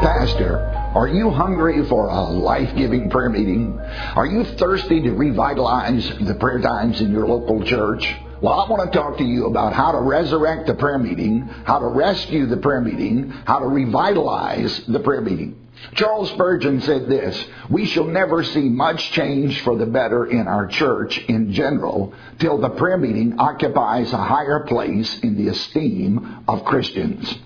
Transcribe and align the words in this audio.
Pastor, 0.00 0.60
are 0.94 1.08
you 1.08 1.30
hungry 1.30 1.84
for 1.86 2.06
a 2.06 2.22
life 2.22 2.74
giving 2.76 3.10
prayer 3.10 3.28
meeting? 3.28 3.76
Are 4.14 4.26
you 4.26 4.44
thirsty 4.44 5.02
to 5.02 5.10
revitalize 5.10 6.08
the 6.20 6.34
prayer 6.34 6.60
times 6.60 7.00
in 7.00 7.10
your 7.10 7.26
local 7.26 7.64
church? 7.64 8.08
Well, 8.40 8.52
I 8.60 8.70
want 8.70 8.92
to 8.92 8.96
talk 8.96 9.18
to 9.18 9.24
you 9.24 9.46
about 9.46 9.72
how 9.72 9.90
to 9.90 9.98
resurrect 9.98 10.68
the 10.68 10.74
prayer 10.74 10.98
meeting, 10.98 11.40
how 11.64 11.80
to 11.80 11.86
rescue 11.86 12.46
the 12.46 12.58
prayer 12.58 12.80
meeting, 12.80 13.30
how 13.30 13.58
to 13.58 13.66
revitalize 13.66 14.84
the 14.86 15.00
prayer 15.00 15.20
meeting. 15.20 15.58
Charles 15.94 16.30
Spurgeon 16.30 16.80
said 16.82 17.08
this 17.08 17.44
We 17.68 17.84
shall 17.86 18.04
never 18.04 18.44
see 18.44 18.68
much 18.68 19.10
change 19.12 19.60
for 19.62 19.76
the 19.76 19.86
better 19.86 20.26
in 20.26 20.46
our 20.46 20.68
church 20.68 21.18
in 21.26 21.52
general 21.52 22.14
till 22.38 22.58
the 22.58 22.70
prayer 22.70 22.98
meeting 22.98 23.38
occupies 23.38 24.12
a 24.12 24.16
higher 24.16 24.60
place 24.60 25.18
in 25.20 25.36
the 25.36 25.48
esteem 25.48 26.44
of 26.46 26.64
Christians. 26.64 27.36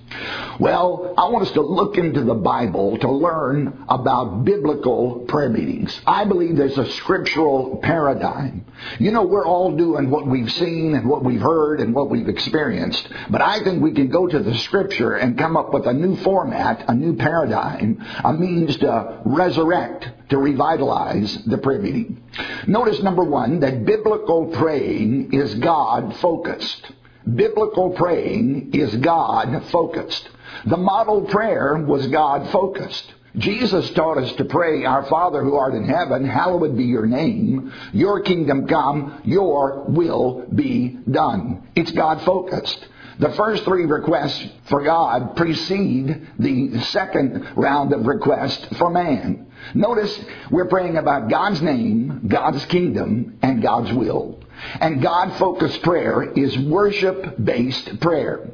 Well, 0.61 1.15
I 1.17 1.29
want 1.29 1.47
us 1.47 1.53
to 1.53 1.63
look 1.63 1.97
into 1.97 2.23
the 2.23 2.35
Bible 2.35 2.99
to 2.99 3.11
learn 3.11 3.85
about 3.89 4.45
biblical 4.45 5.25
prayer 5.29 5.49
meetings. 5.49 5.99
I 6.07 6.25
believe 6.25 6.57
there's 6.57 6.79
a 6.79 6.91
scriptural 6.93 7.79
paradigm. 7.83 8.65
You 8.99 9.11
know, 9.11 9.25
we're 9.25 9.47
all 9.47 9.77
doing 9.77 10.11
what 10.11 10.27
we've 10.27 10.53
seen 10.53 10.95
and 10.95 11.09
what 11.09 11.25
we've 11.25 11.41
heard 11.41 11.81
and 11.81 11.95
what 11.95 12.11
we've 12.11 12.29
experienced, 12.29 13.09
but 13.31 13.41
I 13.41 13.63
think 13.65 13.83
we 13.83 13.93
can 13.93 14.09
go 14.09 14.27
to 14.27 14.39
the 14.39 14.57
scripture 14.59 15.15
and 15.15 15.39
come 15.39 15.57
up 15.57 15.73
with 15.73 15.87
a 15.87 15.93
new 15.93 16.17
format, 16.17 16.85
a 16.89 16.95
new 16.95 17.17
paradigm, 17.17 18.05
a 18.25 18.33
means 18.33 18.77
to 18.79 19.21
resurrect, 19.25 20.09
to 20.31 20.39
revitalize 20.39 21.45
the 21.45 21.59
prayer 21.59 21.81
meeting. 21.81 22.23
Notice 22.67 23.03
number 23.03 23.25
one, 23.25 23.61
that 23.61 23.85
biblical 23.85 24.47
praying 24.47 25.33
is 25.33 25.55
God 25.55 26.17
focused. 26.17 26.93
Biblical 27.23 27.91
praying 27.91 28.75
is 28.75 28.95
God 28.97 29.65
focused. 29.71 30.29
The 30.67 30.77
model 30.77 31.23
prayer 31.23 31.77
was 31.77 32.07
God 32.09 32.51
focused. 32.51 33.13
Jesus 33.37 33.89
taught 33.91 34.19
us 34.19 34.33
to 34.35 34.45
pray, 34.45 34.85
Our 34.85 35.05
Father 35.05 35.43
who 35.43 35.55
art 35.55 35.75
in 35.75 35.85
heaven, 35.85 36.27
hallowed 36.27 36.77
be 36.77 36.85
your 36.85 37.07
name. 37.07 37.73
Your 37.93 38.21
kingdom 38.21 38.67
come, 38.67 39.23
your 39.25 39.85
will 39.89 40.47
be 40.55 40.99
done. 41.11 41.67
It's 41.75 41.91
God 41.93 42.21
focused. 42.23 42.87
The 43.19 43.33
first 43.33 43.65
three 43.65 43.85
requests 43.85 44.47
for 44.65 44.83
God 44.83 45.37
precede 45.37 46.29
the 46.39 46.81
second 46.81 47.47
round 47.57 47.93
of 47.93 48.07
requests 48.07 48.77
for 48.77 48.91
man. 48.91 49.47
Notice 49.75 50.19
we're 50.51 50.69
praying 50.69 50.97
about 50.97 51.31
God's 51.31 51.63
name, 51.63 52.27
God's 52.27 52.65
kingdom, 52.67 53.39
and 53.43 53.63
God's 53.63 53.93
will. 53.93 54.42
And 54.81 55.03
God 55.03 55.37
focused 55.39 55.83
prayer 55.83 56.23
is 56.23 56.59
worship 56.59 57.37
based 57.43 58.01
prayer. 58.01 58.51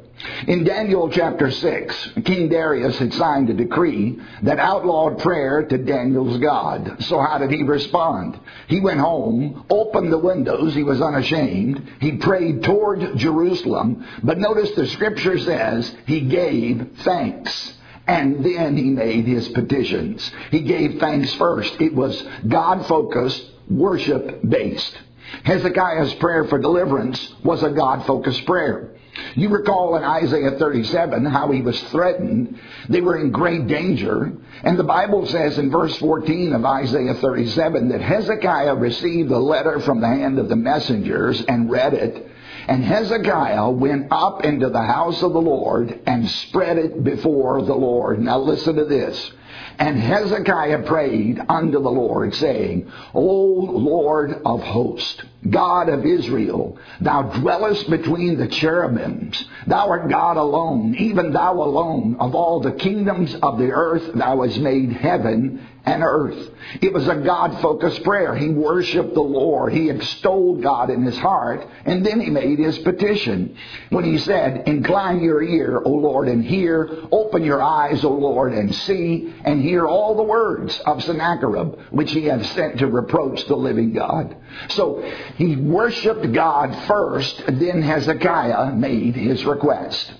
In 0.47 0.65
Daniel 0.65 1.09
chapter 1.09 1.49
6, 1.49 2.09
King 2.25 2.49
Darius 2.49 2.97
had 2.97 3.13
signed 3.13 3.49
a 3.49 3.53
decree 3.53 4.19
that 4.43 4.59
outlawed 4.59 5.19
prayer 5.19 5.63
to 5.63 5.77
Daniel's 5.77 6.37
God. 6.39 7.03
So 7.03 7.21
how 7.21 7.37
did 7.37 7.51
he 7.51 7.63
respond? 7.63 8.37
He 8.67 8.81
went 8.81 8.99
home, 8.99 9.65
opened 9.69 10.11
the 10.11 10.17
windows, 10.17 10.75
he 10.75 10.83
was 10.83 11.01
unashamed, 11.01 11.89
he 12.01 12.17
prayed 12.17 12.63
toward 12.63 13.17
Jerusalem, 13.17 14.05
but 14.21 14.39
notice 14.39 14.71
the 14.71 14.87
scripture 14.87 15.39
says 15.39 15.95
he 16.05 16.21
gave 16.21 16.97
thanks. 17.03 17.75
And 18.05 18.43
then 18.43 18.75
he 18.75 18.85
made 18.85 19.25
his 19.25 19.47
petitions. 19.49 20.31
He 20.49 20.61
gave 20.61 20.99
thanks 20.99 21.31
first. 21.35 21.79
It 21.79 21.93
was 21.93 22.19
God 22.47 22.87
focused, 22.87 23.45
worship 23.69 24.41
based. 24.41 24.97
Hezekiah's 25.43 26.13
prayer 26.15 26.45
for 26.45 26.59
deliverance 26.59 27.33
was 27.43 27.63
a 27.63 27.69
God 27.69 28.05
focused 28.05 28.45
prayer. 28.45 28.95
You 29.35 29.49
recall 29.49 29.95
in 29.95 30.03
Isaiah 30.03 30.51
37 30.51 31.25
how 31.25 31.51
he 31.51 31.61
was 31.61 31.79
threatened. 31.83 32.59
They 32.87 33.01
were 33.01 33.17
in 33.17 33.31
great 33.31 33.67
danger. 33.67 34.31
And 34.63 34.77
the 34.77 34.83
Bible 34.83 35.25
says 35.27 35.57
in 35.57 35.71
verse 35.71 35.95
14 35.97 36.53
of 36.53 36.65
Isaiah 36.65 37.15
37 37.15 37.89
that 37.89 38.01
Hezekiah 38.01 38.75
received 38.75 39.31
a 39.31 39.39
letter 39.39 39.79
from 39.79 40.01
the 40.01 40.07
hand 40.07 40.39
of 40.39 40.49
the 40.49 40.55
messengers 40.55 41.41
and 41.47 41.69
read 41.69 41.93
it. 41.93 42.27
And 42.67 42.83
Hezekiah 42.83 43.69
went 43.71 44.07
up 44.11 44.43
into 44.43 44.69
the 44.69 44.81
house 44.81 45.23
of 45.23 45.33
the 45.33 45.41
Lord 45.41 45.99
and 46.05 46.29
spread 46.29 46.77
it 46.77 47.03
before 47.03 47.61
the 47.61 47.75
Lord. 47.75 48.19
Now 48.19 48.39
listen 48.39 48.75
to 48.75 48.85
this. 48.85 49.31
And 49.79 49.97
Hezekiah 49.97 50.83
prayed 50.83 51.39
unto 51.47 51.81
the 51.81 51.89
Lord, 51.89 52.35
saying, 52.35 52.91
O 53.13 53.23
Lord 53.23 54.41
of 54.45 54.61
hosts, 54.61 55.23
God 55.49 55.87
of 55.87 56.05
Israel, 56.05 56.77
thou 56.99 57.21
dwellest 57.21 57.89
between 57.89 58.37
the 58.37 58.49
cherubims. 58.49 59.41
Thou 59.67 59.87
art 59.87 60.09
God 60.09 60.35
alone, 60.35 60.95
even 60.95 61.31
thou 61.31 61.53
alone. 61.53 62.17
Of 62.19 62.35
all 62.35 62.59
the 62.59 62.73
kingdoms 62.73 63.33
of 63.35 63.57
the 63.57 63.71
earth, 63.71 64.11
thou 64.13 64.41
hast 64.41 64.59
made 64.59 64.91
heaven 64.91 65.65
and 65.85 66.03
earth. 66.03 66.49
It 66.81 66.93
was 66.93 67.07
a 67.07 67.15
God 67.15 67.61
focused 67.61 68.03
prayer. 68.03 68.35
He 68.35 68.49
worshiped 68.49 69.13
the 69.13 69.21
Lord. 69.21 69.73
He 69.73 69.89
extolled 69.89 70.61
God 70.61 70.89
in 70.89 71.03
his 71.03 71.17
heart, 71.17 71.67
and 71.85 72.05
then 72.05 72.19
he 72.19 72.29
made 72.29 72.59
his 72.59 72.77
petition. 72.79 73.55
When 73.89 74.03
he 74.03 74.17
said, 74.17 74.67
Incline 74.67 75.23
your 75.23 75.41
ear, 75.41 75.81
O 75.83 75.89
Lord, 75.89 76.27
and 76.27 76.43
hear. 76.43 76.89
Open 77.11 77.43
your 77.43 77.61
eyes, 77.61 78.03
O 78.03 78.11
Lord, 78.11 78.53
and 78.53 78.73
see, 78.73 79.33
and 79.43 79.61
hear 79.61 79.87
all 79.87 80.15
the 80.15 80.23
words 80.23 80.79
of 80.85 81.03
Sennacherib, 81.03 81.79
which 81.91 82.11
he 82.11 82.25
hath 82.25 82.45
sent 82.47 82.79
to 82.79 82.87
reproach 82.87 83.45
the 83.45 83.55
living 83.55 83.93
God. 83.93 84.35
So 84.69 85.01
he 85.35 85.55
worshiped 85.55 86.31
God 86.33 86.75
first, 86.87 87.43
then 87.47 87.81
Hezekiah 87.81 88.73
made 88.73 89.15
his 89.15 89.45
request. 89.45 90.13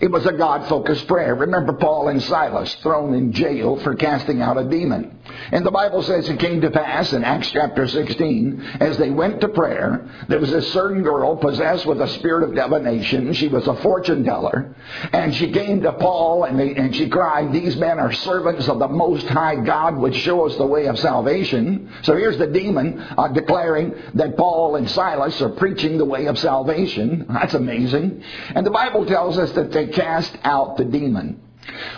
It 0.00 0.10
was 0.10 0.26
a 0.26 0.32
God 0.32 0.68
focused 0.68 1.06
prayer. 1.06 1.34
Remember 1.34 1.72
Paul 1.72 2.08
and 2.08 2.22
Silas 2.22 2.74
thrown 2.76 3.14
in 3.14 3.32
jail 3.32 3.76
for 3.80 3.94
casting 3.94 4.40
out 4.40 4.58
a 4.58 4.64
demon. 4.64 5.18
And 5.50 5.64
the 5.64 5.70
Bible 5.70 6.02
says 6.02 6.28
it 6.28 6.38
came 6.38 6.60
to 6.60 6.70
pass 6.70 7.12
in 7.12 7.24
Acts 7.24 7.50
chapter 7.50 7.86
16, 7.86 8.78
as 8.80 8.98
they 8.98 9.10
went 9.10 9.40
to 9.40 9.48
prayer, 9.48 10.08
there 10.28 10.40
was 10.40 10.52
a 10.52 10.62
certain 10.62 11.02
girl 11.02 11.36
possessed 11.36 11.86
with 11.86 12.00
a 12.00 12.08
spirit 12.08 12.42
of 12.48 12.54
divination. 12.54 13.32
She 13.32 13.48
was 13.48 13.66
a 13.66 13.74
fortune 13.76 14.24
teller. 14.24 14.74
And 15.12 15.34
she 15.34 15.50
came 15.50 15.82
to 15.82 15.92
Paul 15.92 16.44
and, 16.44 16.58
they, 16.58 16.74
and 16.74 16.94
she 16.94 17.08
cried, 17.08 17.52
These 17.52 17.76
men 17.76 17.98
are 17.98 18.12
servants 18.12 18.68
of 18.68 18.78
the 18.78 18.88
Most 18.88 19.26
High 19.26 19.56
God, 19.56 19.96
which 19.96 20.16
show 20.16 20.46
us 20.46 20.56
the 20.56 20.66
way 20.66 20.86
of 20.86 20.98
salvation. 20.98 21.92
So 22.02 22.16
here's 22.16 22.38
the 22.38 22.46
demon 22.46 23.00
uh, 23.00 23.28
declaring 23.28 23.94
that 24.14 24.36
Paul 24.36 24.76
and 24.76 24.88
Silas 24.90 25.40
are 25.40 25.50
preaching 25.50 25.98
the 25.98 26.04
way 26.04 26.26
of 26.26 26.38
salvation. 26.38 27.26
That's 27.28 27.54
amazing. 27.54 28.22
And 28.54 28.66
the 28.66 28.70
Bible 28.70 29.06
tells 29.06 29.38
us 29.38 29.52
that 29.52 29.71
they 29.72 29.88
cast 29.88 30.36
out 30.44 30.76
the 30.76 30.84
demon. 30.84 31.40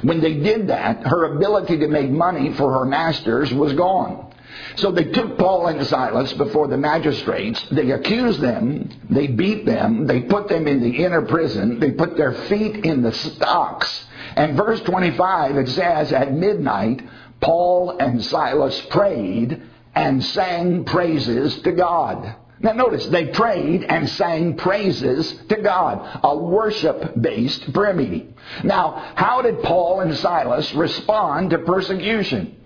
When 0.03 0.21
they 0.21 0.35
did 0.35 0.69
that, 0.69 1.07
her 1.07 1.37
ability 1.37 1.79
to 1.79 1.89
make 1.89 2.11
money 2.11 2.53
for 2.55 2.73
her 2.73 2.85
masters 2.85 3.53
was 3.53 3.73
gone. 3.73 4.33
So 4.77 4.93
they 4.93 5.05
took 5.05 5.39
Paul 5.39 5.69
and 5.69 5.85
Silas 5.87 6.33
before 6.35 6.69
the 6.69 6.77
magistrates. 6.77 7.63
They 7.71 7.91
accused 7.91 8.41
them. 8.41 8.91
They 9.11 9.27
beat 9.27 9.65
them. 9.65 10.07
They 10.07 10.23
put 10.23 10.49
them 10.49 10.67
in 10.67 10.81
the 10.81 11.05
inner 11.05 11.23
prison. 11.23 11.81
They 11.81 11.93
put 11.93 12.17
their 12.17 12.33
feet 12.33 12.85
in 12.85 13.03
the 13.03 13.13
stocks. 13.13 14.07
And 14.37 14.57
verse 14.57 14.81
25, 14.83 15.57
it 15.57 15.69
says, 15.71 16.13
At 16.13 16.33
midnight, 16.33 17.03
Paul 17.41 17.97
and 17.99 18.23
Silas 18.25 18.81
prayed 18.91 19.63
and 19.95 20.25
sang 20.25 20.85
praises 20.85 21.61
to 21.63 21.73
God. 21.73 22.35
Now 22.65 22.73
notice, 22.73 23.07
they 23.09 23.27
prayed 23.27 23.85
and 23.85 24.09
sang 24.09 24.57
praises 24.57 25.35
to 25.51 25.57
God. 25.57 26.21
A 26.25 26.35
worship-based 26.35 27.75
prayer 27.75 27.93
meeting. 27.93 28.35
Now, 28.65 29.13
how 29.15 29.43
did 29.43 29.63
Paul 29.63 30.01
and 30.01 30.17
Silas 30.17 30.75
respond 30.75 31.51
to 31.51 31.59
persecution? 31.59 32.57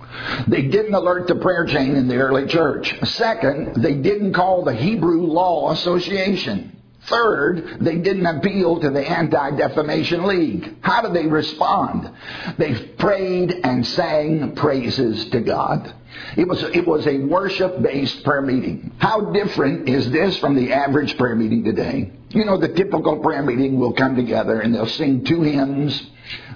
They 0.46 0.62
didn't 0.62 0.94
alert 0.94 1.26
the 1.26 1.34
prayer 1.34 1.66
chain 1.66 1.96
in 1.96 2.06
the 2.06 2.18
early 2.18 2.46
church. 2.46 2.94
Second, 3.08 3.82
they 3.82 3.94
didn't 3.94 4.34
call 4.34 4.62
the 4.62 4.72
Hebrew 4.72 5.22
Law 5.22 5.72
Association. 5.72 6.76
Third, 7.02 7.78
they 7.80 7.96
didn't 7.96 8.26
appeal 8.26 8.78
to 8.80 8.90
the 8.90 9.00
Anti-Defamation 9.00 10.26
League. 10.26 10.76
How 10.80 11.02
did 11.02 11.12
they 11.12 11.26
respond? 11.26 12.08
They 12.56 12.74
prayed 12.98 13.60
and 13.64 13.84
sang 13.84 14.54
praises 14.54 15.28
to 15.30 15.40
God. 15.40 15.92
It 16.36 16.48
was, 16.48 16.62
it 16.62 16.86
was 16.86 17.06
a 17.06 17.18
worship-based 17.18 18.24
prayer 18.24 18.42
meeting. 18.42 18.92
How 18.98 19.32
different 19.32 19.88
is 19.88 20.10
this 20.10 20.38
from 20.38 20.56
the 20.56 20.72
average 20.72 21.16
prayer 21.16 21.34
meeting 21.34 21.64
today? 21.64 22.12
You 22.30 22.44
know, 22.44 22.58
the 22.58 22.68
typical 22.68 23.18
prayer 23.18 23.42
meeting 23.42 23.78
will 23.78 23.92
come 23.92 24.16
together 24.16 24.60
and 24.60 24.74
they'll 24.74 24.86
sing 24.86 25.24
two 25.24 25.42
hymns, 25.42 26.02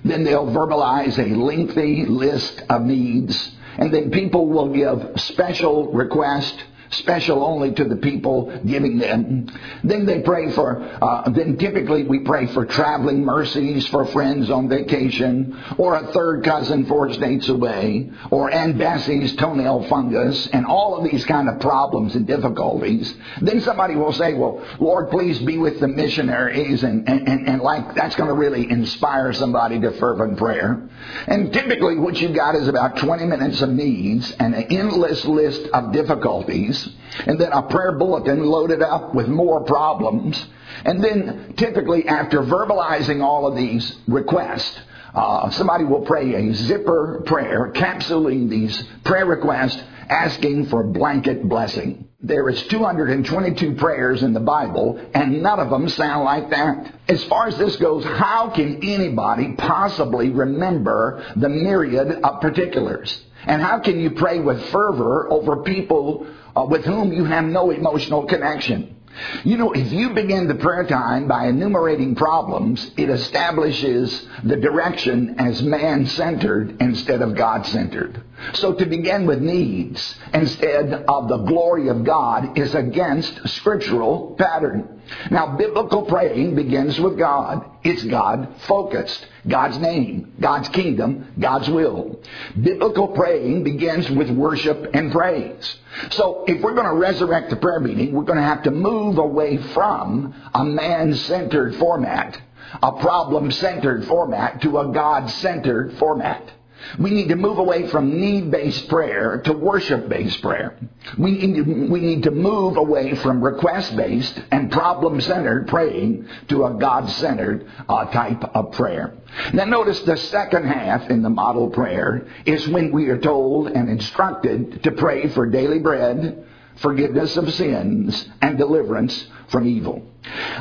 then 0.05 0.25
they'll 0.25 0.47
verbalize 0.47 1.19
a 1.19 1.35
lengthy 1.35 2.05
list 2.07 2.63
of 2.69 2.83
needs, 2.83 3.53
and 3.79 3.93
then 3.93 4.11
people 4.11 4.47
will 4.47 4.73
give 4.73 5.21
special 5.21 5.93
requests 5.93 6.63
special 6.93 7.45
only 7.45 7.73
to 7.73 7.85
the 7.85 7.97
people 7.97 8.61
giving 8.65 8.99
them. 8.99 9.49
Then 9.85 10.07
they 10.07 10.21
pray 10.21 10.53
for, 10.53 10.83
uh, 10.83 11.31
then 11.31 11.57
typically 11.57 12.05
we 12.05 12.21
pray 12.21 12.47
for 12.49 12.67
traveling 12.67 13.25
mercies 13.25 13.87
for 13.89 14.07
friends 14.07 14.51
on 14.51 14.69
vacation, 14.69 15.59
or 15.79 15.97
a 15.97 16.13
third 16.13 16.45
cousin 16.45 16.87
four 16.87 17.13
states 17.13 17.49
away, 17.49 18.11
or 18.31 18.53
Aunt 18.53 18.79
Bessie's 18.79 19.35
toenail 19.37 19.85
fungus, 19.89 20.47
and 20.49 20.67
all 20.67 20.97
of 20.97 21.11
these 21.11 21.25
kind 21.25 21.49
of 21.49 21.61
problems 21.61 22.15
and 22.15 22.27
difficulties. 22.27 23.15
Then 23.41 23.61
somebody 23.61 23.97
will 23.97 24.13
say, 24.13 24.35
well, 24.35 24.65
Lord, 24.79 25.11
please 25.11 25.39
be 25.41 25.59
with 25.59 25.81
the 25.81 25.89
missionaries, 25.89 26.83
and, 26.83 27.09
and, 27.09 27.29
and, 27.29 27.49
and 27.49 27.63
like 27.63 27.95
that's 27.95 28.17
going 28.17 28.29
to 28.29 28.35
really 28.35 28.71
inspire 28.71 29.33
somebody 29.33 29.81
to 29.81 29.93
fervent 29.93 30.39
prayer. 30.39 30.89
And 31.27 31.53
typically 31.53 31.99
what 31.99 32.21
you've 32.21 32.35
got 32.35 32.55
is 32.55 32.69
about 32.69 32.97
20 32.99 33.27
minutes 33.27 33.63
of 33.63 33.71
needs 33.71 34.31
and 34.33 34.55
an 34.55 34.65
endless 34.65 35.25
list 35.25 35.67
of 35.73 35.93
difficulties, 35.93 36.82
and 37.27 37.41
then 37.41 37.53
a 37.53 37.63
prayer 37.63 37.93
bulletin 37.93 38.45
loaded 38.45 38.83
up 38.83 39.15
with 39.15 39.29
more 39.29 39.65
problems. 39.65 40.43
And 40.85 41.03
then 41.03 41.55
typically 41.57 42.09
after 42.09 42.43
verbalizing 42.43 43.23
all 43.23 43.47
of 43.47 43.57
these 43.57 43.97
requests, 44.09 44.79
uh, 45.15 45.51
somebody 45.51 45.85
will 45.85 46.03
pray 46.03 46.35
a 46.35 46.55
zipper 46.55 47.23
prayer, 47.27 47.71
capsuling 47.75 48.49
these 48.49 48.83
prayer 49.05 49.27
requests, 49.27 49.83
asking 50.09 50.67
for 50.67 50.85
blanket 50.85 51.49
blessing. 51.49 52.09
There 52.25 52.49
is 52.49 52.63
222 52.69 53.75
prayers 53.75 54.23
in 54.23 54.33
the 54.33 54.41
Bible, 54.41 55.01
and 55.13 55.43
none 55.43 55.59
of 55.59 55.71
them 55.71 55.89
sound 55.89 56.25
like 56.25 56.51
that. 56.51 56.95
As 57.09 57.23
far 57.25 57.49
as 57.49 57.59
this 57.59 57.77
goes, 57.77 58.05
how 58.05 58.51
can 58.51 58.77
anybody 58.85 59.55
possibly 59.59 60.31
remember 60.31 61.25
the 61.35 61.49
myriad 61.49 62.21
of 62.23 62.41
particulars? 62.41 63.21
And 63.47 63.61
how 63.63 63.81
can 63.81 64.01
you 64.01 64.11
pray 64.11 64.41
with 64.41 64.65
fervor 64.71 65.31
over 65.31 65.63
people 65.63 66.27
uh, 66.57 66.67
with 66.69 66.85
whom 66.85 67.13
you 67.13 67.25
have 67.25 67.45
no 67.45 67.71
emotional 67.71 68.25
connection? 68.27 68.97
You 69.45 69.59
know, 69.59 69.73
if 69.73 69.93
you 69.93 70.11
begin 70.11 70.49
the 70.49 70.55
prayer 70.55 70.87
time 70.87 71.29
by 71.29 71.47
enumerating 71.47 72.15
problems, 72.15 72.91
it 72.97 73.11
establishes 73.11 74.27
the 74.43 74.57
direction 74.57 75.37
as 75.39 75.63
man 75.63 76.07
centered 76.07 76.81
instead 76.81 77.21
of 77.21 77.35
God 77.35 77.67
centered. 77.67 78.23
So 78.55 78.75
to 78.75 78.87
begin 78.87 79.27
with 79.27 79.41
needs 79.41 80.17
instead 80.35 80.93
of 80.93 81.29
the 81.29 81.39
glory 81.39 81.89
of 81.89 82.05
God 82.05 82.59
is 82.59 82.75
against 82.75 83.49
scriptural 83.49 84.35
pattern. 84.39 85.01
Now, 85.31 85.57
biblical 85.57 86.03
praying 86.03 86.55
begins 86.55 86.99
with 86.99 87.19
God. 87.19 87.69
It's 87.83 88.03
God 88.05 88.55
focused. 88.67 89.27
God's 89.47 89.79
name, 89.79 90.35
God's 90.41 90.69
kingdom, 90.69 91.35
God's 91.39 91.69
will. 91.69 92.21
Biblical 92.61 93.09
praying 93.09 93.65
begins 93.65 94.11
with 94.11 94.31
worship 94.31 94.91
and 94.95 95.11
praise. 95.13 95.77
So 96.11 96.45
if 96.47 96.63
we're 96.63 96.75
going 96.75 96.87
to 96.87 96.95
resurrect 96.95 97.51
the 97.51 97.57
prayer 97.57 97.81
meeting, 97.81 98.13
we're 98.13 98.25
going 98.25 98.39
to 98.39 98.45
have 98.45 98.63
to 98.65 98.71
move 98.71 99.19
away 99.19 99.57
from 99.59 100.35
a 100.55 100.65
man-centered 100.65 101.77
format, 101.77 102.41
a 102.83 102.93
problem-centered 102.93 104.07
format, 104.07 104.63
to 104.63 104.79
a 104.79 104.93
God-centered 104.93 105.99
format. 105.99 106.51
We 106.99 107.11
need 107.11 107.29
to 107.29 107.37
move 107.37 107.59
away 107.59 107.89
from 107.89 108.21
need-based 108.21 108.89
prayer 108.89 109.41
to 109.45 109.53
worship-based 109.53 110.43
prayer. 110.43 110.77
We 111.19 111.33
need 111.33 111.55
to, 111.57 111.63
we 111.63 112.01
need 112.01 112.23
to 112.25 112.31
move 112.31 112.77
away 112.77 113.15
from 113.17 113.43
request-based 113.43 114.41
and 114.51 114.71
problem-centered 114.71 115.69
praying 115.69 116.29
to 116.49 116.67
a 116.67 116.75
God-centered 116.75 117.67
uh, 117.89 118.07
type 118.07 118.45
of 118.55 118.73
prayer. 118.73 119.15
Now 119.53 119.65
notice 119.65 120.01
the 120.01 120.17
second 120.17 120.67
half 120.67 121.09
in 121.09 121.23
the 121.23 121.31
model 121.31 121.71
prayer 121.71 122.27
is 122.45 122.69
when 122.69 122.93
we 122.93 123.09
are 123.09 123.19
told 123.19 123.69
and 123.69 123.89
instructed 123.89 124.83
to 124.83 124.93
pray 124.93 125.29
for 125.29 125.47
daily 125.47 125.79
bread, 125.79 126.47
forgiveness 126.77 127.37
of 127.37 127.53
sins, 127.55 128.29
and 128.41 128.59
deliverance 128.59 129.27
from 129.49 129.67
evil. 129.67 130.07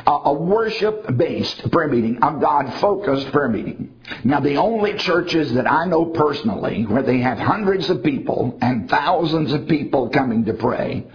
Uh, 0.05 0.21
a 0.25 0.33
worship-based 0.33 1.71
prayer 1.71 1.87
meeting, 1.87 2.17
a 2.17 2.33
God-focused 2.39 3.31
prayer 3.31 3.47
meeting. 3.47 3.93
Now, 4.23 4.39
the 4.39 4.57
only 4.57 4.95
churches 4.95 5.53
that 5.53 5.69
I 5.69 5.85
know 5.85 6.05
personally 6.05 6.85
where 6.85 7.03
they 7.03 7.19
have 7.19 7.37
hundreds 7.37 7.89
of 7.89 8.03
people 8.03 8.57
and 8.61 8.89
thousands 8.89 9.53
of 9.53 9.67
people 9.67 10.09
coming 10.09 10.45
to 10.45 10.53
pray, 10.53 11.05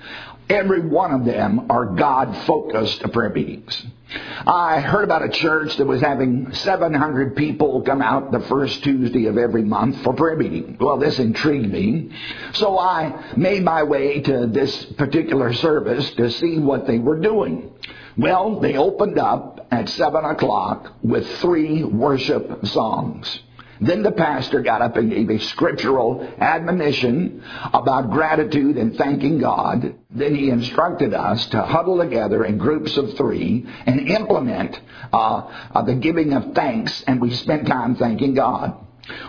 every 0.48 0.80
one 0.80 1.12
of 1.12 1.24
them 1.24 1.70
are 1.70 1.86
God-focused 1.86 3.02
prayer 3.12 3.30
meetings. 3.30 3.86
I 4.08 4.80
heard 4.80 5.02
about 5.02 5.24
a 5.24 5.28
church 5.28 5.76
that 5.78 5.86
was 5.86 6.00
having 6.00 6.52
700 6.52 7.34
people 7.34 7.82
come 7.82 8.00
out 8.00 8.30
the 8.30 8.40
first 8.40 8.84
Tuesday 8.84 9.26
of 9.26 9.36
every 9.36 9.64
month 9.64 10.02
for 10.02 10.14
prayer 10.14 10.36
meeting. 10.36 10.76
Well, 10.78 10.98
this 10.98 11.18
intrigued 11.18 11.72
me. 11.72 12.12
So 12.52 12.78
I 12.78 13.32
made 13.36 13.64
my 13.64 13.82
way 13.82 14.20
to 14.20 14.46
this 14.46 14.84
particular 14.96 15.52
service 15.54 16.08
to 16.14 16.30
see 16.30 16.58
what 16.58 16.86
they 16.86 16.98
were 16.98 17.18
doing. 17.18 17.72
Well, 18.16 18.60
they 18.60 18.76
opened 18.76 19.18
up 19.18 19.66
at 19.72 19.88
7 19.88 20.24
o'clock 20.24 20.92
with 21.02 21.26
three 21.38 21.82
worship 21.82 22.64
songs. 22.66 23.40
Then 23.80 24.02
the 24.02 24.12
pastor 24.12 24.60
got 24.60 24.82
up 24.82 24.96
and 24.96 25.10
gave 25.10 25.30
a 25.30 25.38
scriptural 25.38 26.26
admonition 26.38 27.42
about 27.72 28.10
gratitude 28.10 28.76
and 28.76 28.96
thanking 28.96 29.38
God. 29.38 29.94
Then 30.10 30.34
he 30.34 30.50
instructed 30.50 31.14
us 31.14 31.46
to 31.46 31.62
huddle 31.62 31.98
together 31.98 32.44
in 32.44 32.58
groups 32.58 32.96
of 32.96 33.14
three 33.16 33.66
and 33.84 34.08
implement 34.08 34.80
uh, 35.12 35.50
uh, 35.74 35.82
the 35.82 35.94
giving 35.94 36.32
of 36.32 36.54
thanks, 36.54 37.02
and 37.06 37.20
we 37.20 37.32
spent 37.34 37.66
time 37.66 37.96
thanking 37.96 38.34
God. 38.34 38.74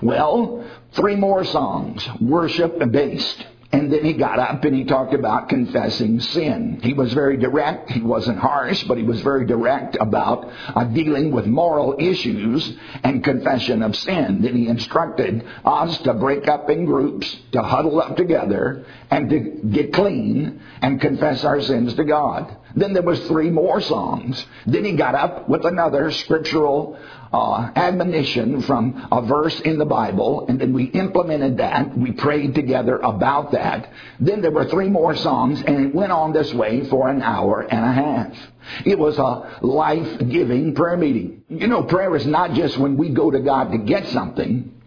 Well, 0.02 0.66
three 0.94 1.16
more 1.16 1.44
songs, 1.44 2.08
worship 2.20 2.80
based. 2.92 3.46
And 3.70 3.92
then 3.92 4.06
he 4.06 4.14
got 4.14 4.40
up 4.40 4.64
and 4.64 4.74
he 4.74 4.86
talked 4.86 5.14
about 5.14 5.50
confessing 5.50 6.22
sin. 6.22 6.80
He 6.82 6.94
was 6.94 7.12
very 7.12 7.36
direct. 7.36 7.92
He 7.92 8.02
wasn't 8.02 8.40
harsh, 8.40 8.84
but 8.84 8.98
he 8.98 9.04
was 9.04 9.20
very 9.22 9.46
direct 9.46 9.98
about 10.00 10.50
uh, 10.74 10.86
dealing 10.86 11.32
with 11.32 11.46
moral 11.48 11.98
issues 12.00 12.78
and 13.04 13.22
confession 13.22 13.84
of 13.84 13.94
sin. 13.98 14.42
Then 14.42 14.56
he 14.56 14.70
instructed 14.70 15.46
us 15.66 15.98
to 16.00 16.14
break 16.14 16.48
up 16.48 16.70
in 16.70 16.86
groups, 16.86 17.36
to 17.52 17.62
huddle 17.62 18.00
up 18.00 18.16
together, 18.16 18.86
and 19.12 19.30
to 19.30 19.40
get 19.40 19.92
clean 19.92 20.62
and 20.82 21.02
confess 21.02 21.44
our 21.44 21.60
sins 21.60 21.94
to 21.96 22.06
God. 22.06 22.56
Then 22.78 22.94
there 22.94 23.02
was 23.02 23.20
three 23.28 23.50
more 23.50 23.82
songs. 23.82 24.46
Then 24.68 24.86
he 24.86 24.92
got 24.92 25.16
up 25.16 25.50
with 25.50 25.66
another 25.66 26.12
scriptural 26.12 26.98
uh, 27.34 27.72
admonition 27.76 28.62
from 28.62 29.08
a 29.12 29.24
verse 29.24 29.60
in 29.62 29.80
the 29.80 29.86
Bible, 29.86 30.46
and 30.48 30.62
then 30.62 30.74
we 30.74 30.84
implemented 30.84 31.58
that. 31.58 31.98
We 31.98 32.12
prayed 32.12 32.54
together 32.54 32.98
about 32.98 33.52
that. 33.54 33.92
Then 34.20 34.42
there 34.42 34.52
were 34.52 34.66
three 34.66 34.90
more 34.90 35.16
songs, 35.16 35.60
and 35.66 35.88
it 35.88 35.96
went 35.96 36.12
on 36.12 36.34
this 36.34 36.54
way 36.54 36.88
for 36.88 37.10
an 37.10 37.24
hour 37.24 37.62
and 37.62 37.84
a 37.84 37.92
half. 37.92 38.38
It 38.86 39.00
was 39.00 39.18
a 39.18 39.58
life-giving 39.66 40.76
prayer 40.76 40.98
meeting. 40.98 41.44
You 41.50 41.68
know, 41.68 41.82
prayer 41.82 42.16
is 42.16 42.28
not 42.28 42.54
just 42.54 42.78
when 42.78 42.96
we 42.96 43.10
go 43.10 43.32
to 43.32 43.40
God 43.40 43.72
to 43.72 43.80
get 43.80 44.08
something, 44.10 44.80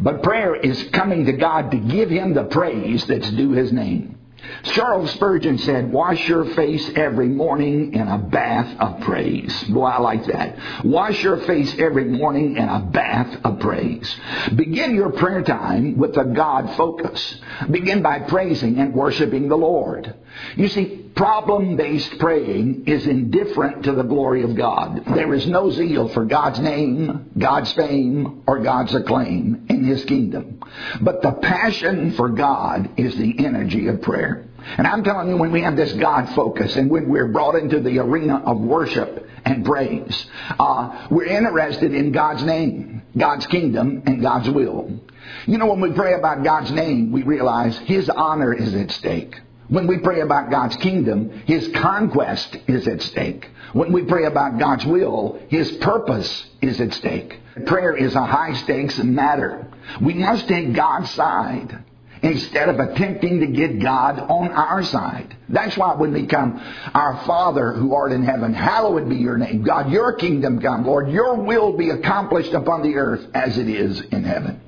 but 0.00 0.22
prayer 0.22 0.54
is 0.54 0.82
coming 0.94 1.26
to 1.26 1.32
God 1.32 1.72
to 1.72 1.76
give 1.76 2.08
Him 2.08 2.32
the 2.32 2.44
praise 2.44 3.04
that's 3.06 3.30
due 3.32 3.52
His 3.52 3.70
name. 3.70 4.18
Charles 4.64 5.10
Spurgeon 5.12 5.58
said, 5.58 5.92
wash 5.92 6.28
your 6.28 6.44
face 6.54 6.90
every 6.96 7.28
morning 7.28 7.94
in 7.94 8.08
a 8.08 8.18
bath 8.18 8.78
of 8.80 9.00
praise. 9.00 9.64
Boy, 9.64 9.84
I 9.84 10.00
like 10.00 10.26
that. 10.26 10.84
Wash 10.84 11.22
your 11.22 11.38
face 11.38 11.74
every 11.78 12.04
morning 12.04 12.56
in 12.56 12.68
a 12.68 12.80
bath 12.80 13.36
of 13.44 13.60
praise. 13.60 14.14
Begin 14.54 14.94
your 14.94 15.10
prayer 15.10 15.42
time 15.42 15.96
with 15.98 16.16
a 16.16 16.24
God 16.24 16.76
focus. 16.76 17.40
Begin 17.70 18.02
by 18.02 18.20
praising 18.20 18.78
and 18.78 18.94
worshiping 18.94 19.48
the 19.48 19.56
Lord. 19.56 20.14
You 20.56 20.68
see, 20.68 21.10
problem-based 21.14 22.18
praying 22.18 22.86
is 22.86 23.06
indifferent 23.06 23.84
to 23.84 23.92
the 23.92 24.02
glory 24.02 24.42
of 24.42 24.56
God. 24.56 25.04
There 25.14 25.32
is 25.34 25.46
no 25.46 25.70
zeal 25.70 26.08
for 26.08 26.24
God's 26.24 26.58
name, 26.58 27.30
God's 27.38 27.72
fame, 27.72 28.42
or 28.46 28.58
God's 28.58 28.94
acclaim 28.94 29.66
in 29.84 29.90
His 29.90 30.04
kingdom. 30.04 30.60
But 31.00 31.22
the 31.22 31.32
passion 31.32 32.12
for 32.12 32.28
God 32.28 32.90
is 32.96 33.16
the 33.16 33.44
energy 33.44 33.88
of 33.88 34.02
prayer. 34.02 34.46
And 34.78 34.86
I'm 34.86 35.04
telling 35.04 35.28
you, 35.28 35.36
when 35.36 35.52
we 35.52 35.60
have 35.62 35.76
this 35.76 35.92
God 35.92 36.30
focus 36.30 36.76
and 36.76 36.90
when 36.90 37.08
we're 37.08 37.28
brought 37.28 37.54
into 37.54 37.80
the 37.80 37.98
arena 37.98 38.42
of 38.44 38.58
worship 38.58 39.28
and 39.44 39.64
praise, 39.64 40.26
uh, 40.58 41.06
we're 41.10 41.26
interested 41.26 41.94
in 41.94 42.12
God's 42.12 42.42
name, 42.42 43.02
God's 43.16 43.46
kingdom, 43.46 44.02
and 44.06 44.22
God's 44.22 44.48
will. 44.48 45.00
You 45.46 45.58
know, 45.58 45.66
when 45.66 45.80
we 45.80 45.92
pray 45.92 46.14
about 46.14 46.44
God's 46.44 46.70
name, 46.70 47.12
we 47.12 47.22
realize 47.22 47.76
His 47.78 48.08
honor 48.08 48.54
is 48.54 48.74
at 48.74 48.90
stake. 48.90 49.38
When 49.68 49.86
we 49.86 49.98
pray 49.98 50.20
about 50.20 50.50
God's 50.50 50.76
kingdom, 50.76 51.42
His 51.46 51.68
conquest 51.68 52.56
is 52.66 52.88
at 52.88 53.02
stake. 53.02 53.50
When 53.74 53.92
we 53.92 54.04
pray 54.04 54.24
about 54.24 54.58
God's 54.58 54.86
will, 54.86 55.40
His 55.48 55.70
purpose 55.72 56.46
is 56.62 56.80
at 56.80 56.94
stake. 56.94 57.40
Prayer 57.66 57.96
is 57.96 58.14
a 58.14 58.24
high 58.24 58.54
stakes 58.54 58.98
matter. 58.98 59.66
We 60.00 60.14
must 60.14 60.48
take 60.48 60.72
God's 60.72 61.10
side 61.10 61.84
instead 62.22 62.68
of 62.68 62.80
attempting 62.80 63.40
to 63.40 63.46
get 63.46 63.80
God 63.80 64.18
on 64.18 64.50
our 64.50 64.82
side. 64.82 65.36
That's 65.48 65.76
why 65.76 65.94
when 65.94 66.12
we 66.12 66.26
come, 66.26 66.60
our 66.94 67.22
Father 67.26 67.72
who 67.72 67.94
art 67.94 68.12
in 68.12 68.24
heaven, 68.24 68.54
hallowed 68.54 69.08
be 69.08 69.16
your 69.16 69.36
name. 69.36 69.62
God, 69.62 69.90
your 69.90 70.14
kingdom 70.14 70.60
come. 70.60 70.86
Lord, 70.86 71.10
your 71.10 71.36
will 71.36 71.76
be 71.76 71.90
accomplished 71.90 72.54
upon 72.54 72.82
the 72.82 72.96
earth 72.96 73.26
as 73.34 73.58
it 73.58 73.68
is 73.68 74.00
in 74.00 74.24
heaven. 74.24 74.60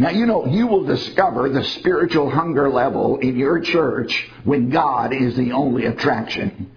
Now, 0.00 0.10
you 0.10 0.26
know, 0.26 0.46
you 0.46 0.66
will 0.66 0.84
discover 0.84 1.48
the 1.48 1.64
spiritual 1.64 2.30
hunger 2.30 2.68
level 2.68 3.18
in 3.18 3.36
your 3.36 3.60
church 3.60 4.28
when 4.44 4.70
God 4.70 5.12
is 5.12 5.36
the 5.36 5.52
only 5.52 5.86
attraction. 5.86 6.70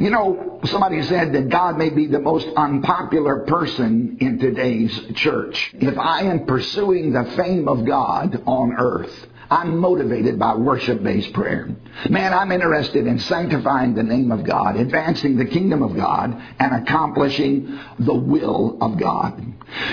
You 0.00 0.08
know, 0.08 0.60
somebody 0.64 1.02
said 1.02 1.34
that 1.34 1.50
God 1.50 1.76
may 1.76 1.90
be 1.90 2.06
the 2.06 2.20
most 2.20 2.48
unpopular 2.56 3.40
person 3.40 4.16
in 4.18 4.38
today's 4.38 4.98
church. 5.14 5.74
If 5.74 5.98
I 5.98 6.22
am 6.22 6.46
pursuing 6.46 7.12
the 7.12 7.24
fame 7.36 7.68
of 7.68 7.84
God 7.84 8.42
on 8.46 8.76
earth, 8.78 9.26
I'm 9.50 9.76
motivated 9.76 10.38
by 10.38 10.54
worship 10.54 11.02
based 11.02 11.34
prayer. 11.34 11.68
Man, 12.08 12.32
I'm 12.32 12.50
interested 12.50 13.06
in 13.06 13.18
sanctifying 13.18 13.94
the 13.94 14.02
name 14.02 14.32
of 14.32 14.42
God, 14.42 14.76
advancing 14.76 15.36
the 15.36 15.44
kingdom 15.44 15.82
of 15.82 15.94
God, 15.94 16.34
and 16.58 16.82
accomplishing 16.82 17.78
the 17.98 18.14
will 18.14 18.78
of 18.80 18.98
God. 18.98 19.44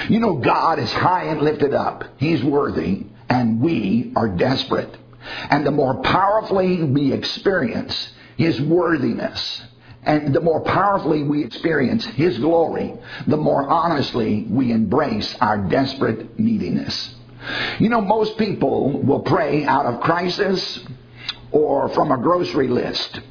You 0.07 0.21
know, 0.21 0.35
God 0.35 0.79
is 0.79 0.93
high 0.93 1.25
and 1.25 1.41
lifted 1.41 1.73
up. 1.73 2.05
He's 2.15 2.41
worthy, 2.41 3.07
and 3.27 3.59
we 3.59 4.13
are 4.15 4.29
desperate. 4.29 4.95
And 5.49 5.65
the 5.65 5.71
more 5.71 6.01
powerfully 6.01 6.81
we 6.81 7.11
experience 7.11 8.13
His 8.37 8.61
worthiness, 8.61 9.63
and 10.03 10.33
the 10.33 10.41
more 10.41 10.61
powerfully 10.61 11.23
we 11.23 11.43
experience 11.43 12.05
His 12.05 12.37
glory, 12.37 12.93
the 13.27 13.37
more 13.37 13.67
honestly 13.67 14.45
we 14.49 14.71
embrace 14.71 15.35
our 15.41 15.57
desperate 15.57 16.39
neediness. 16.39 17.15
You 17.79 17.89
know, 17.89 18.01
most 18.01 18.37
people 18.37 19.01
will 19.01 19.21
pray 19.21 19.65
out 19.65 19.85
of 19.85 20.01
crisis 20.01 20.79
or 21.51 21.89
from 21.89 22.11
a 22.11 22.17
grocery 22.17 22.67
list. 22.67 23.21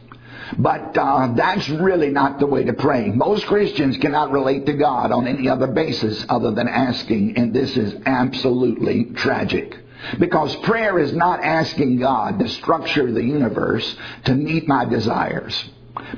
But 0.59 0.97
uh, 0.97 1.35
that's 1.35 1.69
really 1.69 2.11
not 2.11 2.39
the 2.39 2.47
way 2.47 2.65
to 2.65 2.73
pray. 2.73 3.11
Most 3.11 3.47
Christians 3.47 3.97
cannot 3.97 4.31
relate 4.31 4.67
to 4.67 4.75
God 4.75 5.11
on 5.11 5.27
any 5.27 5.49
other 5.49 5.67
basis 5.67 6.25
other 6.29 6.53
than 6.53 6.69
asking, 6.69 7.37
and 7.37 7.53
this 7.53 7.77
is 7.77 7.95
absolutely 8.07 9.07
tragic. 9.17 9.77
Because 10.21 10.55
prayer 10.57 10.99
is 10.99 11.13
not 11.13 11.43
asking 11.43 11.99
God 11.99 12.39
to 12.39 12.49
structure 12.49 13.11
the 13.11 13.25
universe 13.25 13.97
to 14.27 14.35
meet 14.35 14.69
my 14.69 14.85
desires. 14.85 15.65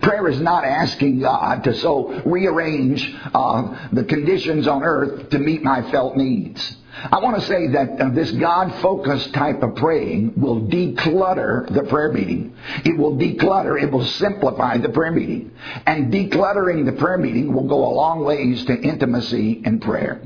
Prayer 0.03 0.29
is 0.29 0.41
not 0.41 0.65
asking 0.65 1.21
God 1.21 1.65
to 1.65 1.75
so 1.75 2.23
rearrange 2.25 3.15
uh, 3.35 3.89
the 3.93 4.05
conditions 4.05 4.67
on 4.67 4.83
earth 4.83 5.31
to 5.31 5.39
meet 5.39 5.63
my 5.63 5.89
felt 5.91 6.17
needs. 6.17 6.77
I 7.01 7.21
want 7.21 7.37
to 7.37 7.47
say 7.47 7.69
that 7.69 8.01
uh, 8.01 8.09
this 8.11 8.31
God 8.33 8.75
focused 8.83 9.33
type 9.33 9.63
of 9.63 9.77
praying 9.77 10.33
will 10.37 10.63
declutter 10.63 11.73
the 11.73 11.85
prayer 11.85 12.13
meeting. 12.13 12.57
It 12.85 12.99
will 12.99 13.17
declutter, 13.17 13.81
it 13.81 13.93
will 13.93 14.05
simplify 14.05 14.79
the 14.79 14.89
prayer 14.89 15.13
meeting. 15.13 15.53
And 15.87 16.13
decluttering 16.13 16.85
the 16.87 16.93
prayer 16.93 17.19
meeting 17.19 17.53
will 17.55 17.69
go 17.69 17.87
a 17.87 17.93
long 17.95 18.25
ways 18.25 18.65
to 18.65 18.75
intimacy 18.75 19.63
in 19.65 19.79
prayer. 19.79 20.21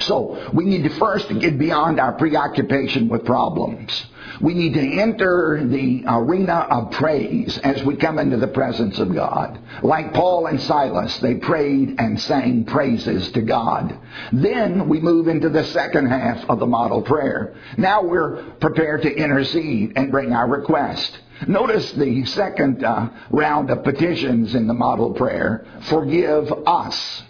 So, 0.00 0.50
we 0.52 0.64
need 0.64 0.84
to 0.84 0.90
first 0.90 1.28
get 1.40 1.58
beyond 1.58 1.98
our 1.98 2.12
preoccupation 2.12 3.08
with 3.08 3.24
problems. 3.24 4.06
We 4.42 4.54
need 4.54 4.74
to 4.74 5.00
enter 5.00 5.64
the 5.64 6.04
arena 6.06 6.66
of 6.68 6.90
praise 6.90 7.58
as 7.58 7.82
we 7.84 7.94
come 7.94 8.18
into 8.18 8.36
the 8.36 8.48
presence 8.48 8.98
of 8.98 9.14
God. 9.14 9.60
Like 9.82 10.12
Paul 10.12 10.46
and 10.46 10.60
Silas, 10.60 11.16
they 11.18 11.36
prayed 11.36 11.94
and 11.98 12.20
sang 12.20 12.64
praises 12.64 13.30
to 13.32 13.40
God. 13.40 13.96
Then 14.32 14.88
we 14.88 15.00
move 15.00 15.28
into 15.28 15.48
the 15.48 15.64
second 15.66 16.06
half 16.06 16.44
of 16.50 16.58
the 16.58 16.66
model 16.66 17.02
prayer. 17.02 17.54
Now 17.78 18.02
we're 18.02 18.42
prepared 18.60 19.02
to 19.02 19.14
intercede 19.14 19.92
and 19.94 20.10
bring 20.10 20.32
our 20.32 20.48
request. 20.48 21.20
Notice 21.46 21.92
the 21.92 22.24
second 22.24 22.82
uh, 22.82 23.10
round 23.30 23.70
of 23.70 23.84
petitions 23.84 24.56
in 24.56 24.66
the 24.66 24.74
model 24.74 25.12
prayer. 25.12 25.64
Forgive 25.82 26.52
us. 26.66 27.22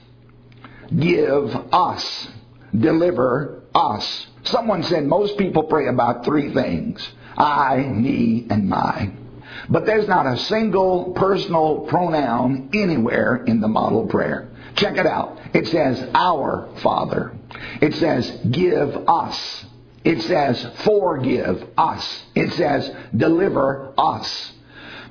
Give 0.99 1.55
us. 1.73 2.29
Deliver 2.79 3.62
us. 3.75 4.27
Someone 4.45 4.83
said 4.83 5.05
most 5.05 5.39
people 5.39 5.65
pray 5.65 5.89
about 5.89 6.25
three 6.25 6.53
things 6.53 7.09
I, 7.37 7.77
me, 7.79 8.47
and 8.51 8.69
my. 8.69 9.13
But 9.69 9.87
there's 9.87 10.09
not 10.09 10.27
a 10.27 10.37
single 10.37 11.13
personal 11.13 11.81
pronoun 11.89 12.71
anywhere 12.75 13.45
in 13.47 13.61
the 13.61 13.69
model 13.69 14.07
prayer. 14.07 14.49
Check 14.77 14.97
it 14.97 15.07
out. 15.07 15.39
It 15.55 15.69
says, 15.69 16.03
Our 16.15 16.69
Father. 16.79 17.37
It 17.81 17.95
says, 17.95 18.31
Give 18.51 19.09
us. 19.09 19.65
It 20.05 20.23
says, 20.23 20.67
Forgive 20.85 21.69
us. 21.77 22.23
It 22.35 22.53
says, 22.55 22.91
Deliver 23.17 23.93
us. 23.97 24.53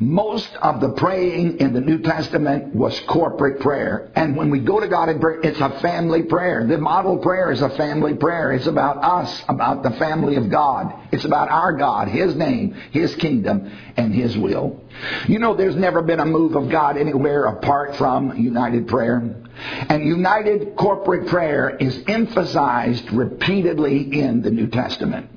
Most 0.02 0.52
of 0.56 0.82
the 0.82 0.94
praying 0.94 1.60
in 1.60 1.74
the 1.74 1.80
New 1.80 2.00
Testament 2.00 2.74
was 2.74 3.00
corporate 3.02 3.60
prayer. 3.60 4.12
And 4.16 4.36
when 4.36 4.50
we 4.50 4.58
go 4.58 4.80
to 4.80 4.88
God 4.88 5.10
in 5.10 5.20
prayer, 5.20 5.40
it's 5.42 5.60
a 5.60 5.80
family 5.80 6.24
prayer. 6.24 6.66
The 6.66 6.80
model 6.80 7.20
prayer 7.20 7.52
is 7.52 7.62
a 7.62 7.70
family 7.70 8.16
prayer. 8.16 8.52
It's 8.52 8.66
about 8.66 9.04
us, 9.04 9.44
about 9.48 9.84
the 9.84 9.92
family 9.92 10.38
of 10.38 10.50
God. 10.50 10.92
It's 11.12 11.24
about 11.24 11.50
our 11.52 11.74
God, 11.74 12.08
His 12.08 12.36
name, 12.36 12.74
His 12.90 13.14
kingdom, 13.18 13.72
and 13.96 14.12
His 14.12 14.36
will. 14.36 14.84
You 15.28 15.38
know, 15.38 15.54
there's 15.54 15.76
never 15.76 16.02
been 16.02 16.20
a 16.20 16.26
move 16.26 16.56
of 16.56 16.70
God 16.70 16.98
anywhere 16.98 17.46
apart 17.46 17.96
from 17.96 18.36
united 18.38 18.88
prayer. 18.88 19.18
And 19.88 20.04
united 20.04 20.78
corporate 20.78 21.28
prayer 21.28 21.70
is 21.70 22.04
emphasized 22.08 23.12
repeatedly 23.12 24.20
in 24.20 24.42
the 24.42 24.50
New 24.50 24.66
Testament. 24.66 25.30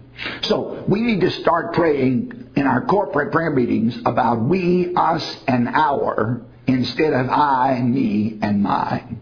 So 0.43 0.85
we 0.89 1.01
need 1.01 1.21
to 1.21 1.31
start 1.31 1.75
praying 1.75 2.53
in 2.57 2.67
our 2.67 2.85
corporate 2.85 3.33
prayer 3.33 3.51
meetings 3.51 3.99
about 4.05 4.41
we, 4.41 4.95
us, 4.95 5.37
and 5.49 5.69
our 5.69 6.43
instead 6.67 7.13
of 7.13 7.29
I, 7.29 7.81
me, 7.83 8.39
and 8.41 8.63
mine. 8.63 9.21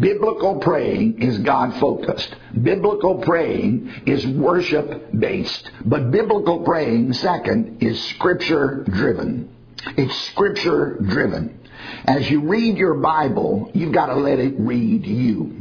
Biblical 0.00 0.58
praying 0.58 1.22
is 1.22 1.38
God 1.38 1.74
focused. 1.78 2.34
Biblical 2.60 3.18
praying 3.18 4.02
is 4.06 4.26
worship 4.26 5.10
based. 5.16 5.70
But 5.84 6.10
biblical 6.10 6.60
praying, 6.60 7.12
second, 7.12 7.82
is 7.82 8.02
scripture 8.08 8.84
driven. 8.88 9.54
It's 9.96 10.16
scripture 10.30 10.96
driven. 11.00 11.60
As 12.04 12.30
you 12.30 12.40
read 12.40 12.76
your 12.76 12.94
Bible, 12.94 13.70
you've 13.74 13.92
got 13.92 14.06
to 14.06 14.16
let 14.16 14.38
it 14.38 14.54
read 14.58 15.06
you. 15.06 15.59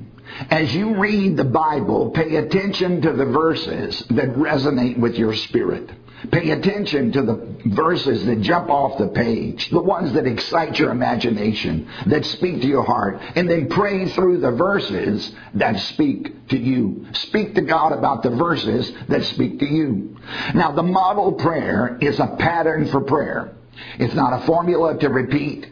As 0.49 0.73
you 0.73 0.95
read 0.95 1.37
the 1.37 1.43
Bible, 1.43 2.11
pay 2.11 2.37
attention 2.37 3.01
to 3.01 3.13
the 3.13 3.25
verses 3.25 3.99
that 4.11 4.29
resonate 4.35 4.97
with 4.97 5.15
your 5.15 5.35
spirit. 5.35 5.89
Pay 6.31 6.51
attention 6.51 7.13
to 7.13 7.21
the 7.21 7.61
verses 7.65 8.25
that 8.25 8.41
jump 8.41 8.69
off 8.69 8.97
the 8.97 9.07
page, 9.07 9.69
the 9.69 9.81
ones 9.81 10.13
that 10.13 10.27
excite 10.27 10.77
your 10.77 10.91
imagination, 10.91 11.87
that 12.07 12.25
speak 12.25 12.61
to 12.61 12.67
your 12.67 12.83
heart, 12.83 13.21
and 13.35 13.49
then 13.49 13.69
pray 13.69 14.09
through 14.09 14.39
the 14.39 14.51
verses 14.51 15.33
that 15.53 15.79
speak 15.79 16.49
to 16.49 16.57
you. 16.57 17.07
Speak 17.13 17.55
to 17.55 17.61
God 17.61 17.93
about 17.93 18.23
the 18.23 18.31
verses 18.31 18.91
that 19.07 19.23
speak 19.25 19.59
to 19.59 19.65
you. 19.65 20.17
Now, 20.53 20.73
the 20.73 20.83
model 20.83 21.33
prayer 21.33 21.97
is 22.01 22.19
a 22.19 22.35
pattern 22.37 22.87
for 22.87 23.01
prayer. 23.01 23.53
It's 23.97 24.13
not 24.13 24.41
a 24.41 24.45
formula 24.45 24.97
to 24.99 25.07
repeat. 25.07 25.71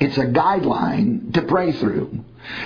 It's 0.00 0.18
a 0.18 0.26
guideline 0.26 1.32
to 1.32 1.42
pray 1.42 1.72
through. 1.72 2.24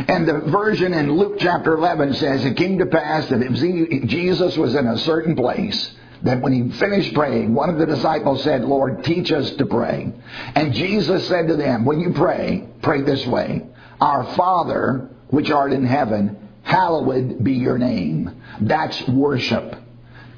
And 0.09 0.27
the 0.29 0.39
version 0.39 0.95
in 0.95 1.13
Luke 1.13 1.37
chapter 1.39 1.75
11 1.75 2.15
says, 2.15 2.45
It 2.45 2.57
came 2.57 2.79
to 2.79 2.87
pass 2.87 3.29
that 3.29 3.43
if 3.43 4.07
Jesus 4.07 4.57
was 4.57 4.75
in 4.75 4.87
a 4.87 4.99
certain 4.99 5.35
place, 5.35 5.93
that 6.23 6.41
when 6.41 6.53
he 6.53 6.71
finished 6.79 7.15
praying, 7.15 7.53
one 7.53 7.69
of 7.69 7.79
the 7.79 7.87
disciples 7.87 8.43
said, 8.45 8.63
Lord, 8.65 9.05
teach 9.05 9.33
us 9.33 9.51
to 9.57 9.67
pray. 9.67 10.13
And 10.55 10.73
Jesus 10.73 11.27
said 11.27 11.49
to 11.49 11.57
them, 11.57 11.85
When 11.85 12.01
you 12.01 12.13
pray, 12.13 12.69
pray 12.81 13.03
this 13.03 13.27
way 13.27 13.67
Our 14.01 14.25
Father, 14.35 15.11
which 15.29 15.51
art 15.51 15.73
in 15.73 15.85
heaven, 15.85 16.49
hallowed 16.63 17.43
be 17.43 17.55
your 17.55 17.79
name. 17.79 18.43
That's 18.61 19.09
worship. 19.09 19.77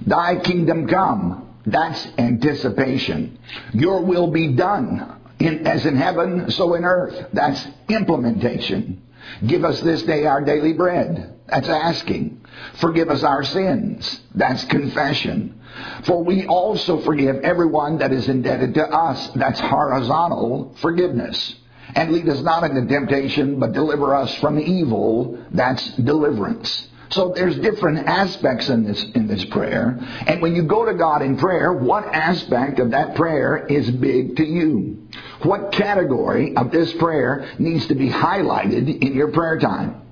Thy 0.06 0.36
kingdom 0.36 0.88
come. 0.88 1.54
That's 1.66 2.06
anticipation. 2.18 3.38
Your 3.72 4.02
will 4.02 4.30
be 4.30 4.52
done. 4.52 5.20
In, 5.38 5.66
as 5.66 5.84
in 5.84 5.96
heaven, 5.96 6.50
so 6.50 6.74
in 6.74 6.84
earth. 6.84 7.28
That's 7.32 7.66
implementation. 7.88 9.02
Give 9.46 9.64
us 9.64 9.80
this 9.80 10.02
day 10.02 10.26
our 10.26 10.40
daily 10.42 10.72
bread. 10.72 11.38
That's 11.48 11.68
asking. 11.68 12.44
Forgive 12.74 13.10
us 13.10 13.22
our 13.22 13.44
sins. 13.44 14.20
That's 14.34 14.64
confession. 14.64 15.60
For 16.04 16.22
we 16.22 16.46
also 16.46 17.00
forgive 17.02 17.36
everyone 17.36 17.98
that 17.98 18.12
is 18.12 18.28
indebted 18.28 18.74
to 18.74 18.82
us. 18.82 19.28
That's 19.34 19.60
horizontal 19.60 20.74
forgiveness. 20.80 21.56
And 21.94 22.12
lead 22.12 22.28
us 22.28 22.40
not 22.40 22.64
into 22.64 22.86
temptation, 22.86 23.60
but 23.60 23.72
deliver 23.72 24.14
us 24.14 24.34
from 24.36 24.58
evil. 24.58 25.38
That's 25.50 25.86
deliverance. 25.96 26.88
So 27.10 27.32
there's 27.34 27.56
different 27.58 28.06
aspects 28.06 28.68
in 28.68 28.84
this 28.84 29.02
in 29.14 29.26
this 29.26 29.44
prayer. 29.46 29.98
And 30.26 30.40
when 30.42 30.54
you 30.54 30.64
go 30.64 30.84
to 30.84 30.94
God 30.94 31.22
in 31.22 31.36
prayer, 31.36 31.72
what 31.72 32.04
aspect 32.06 32.78
of 32.78 32.90
that 32.90 33.14
prayer 33.14 33.66
is 33.66 33.90
big 33.90 34.36
to 34.36 34.44
you? 34.44 35.08
What 35.42 35.72
category 35.72 36.56
of 36.56 36.70
this 36.70 36.92
prayer 36.94 37.50
needs 37.58 37.86
to 37.88 37.94
be 37.94 38.08
highlighted 38.08 39.00
in 39.00 39.14
your 39.14 39.30
prayer 39.32 39.58
time? 39.58 40.02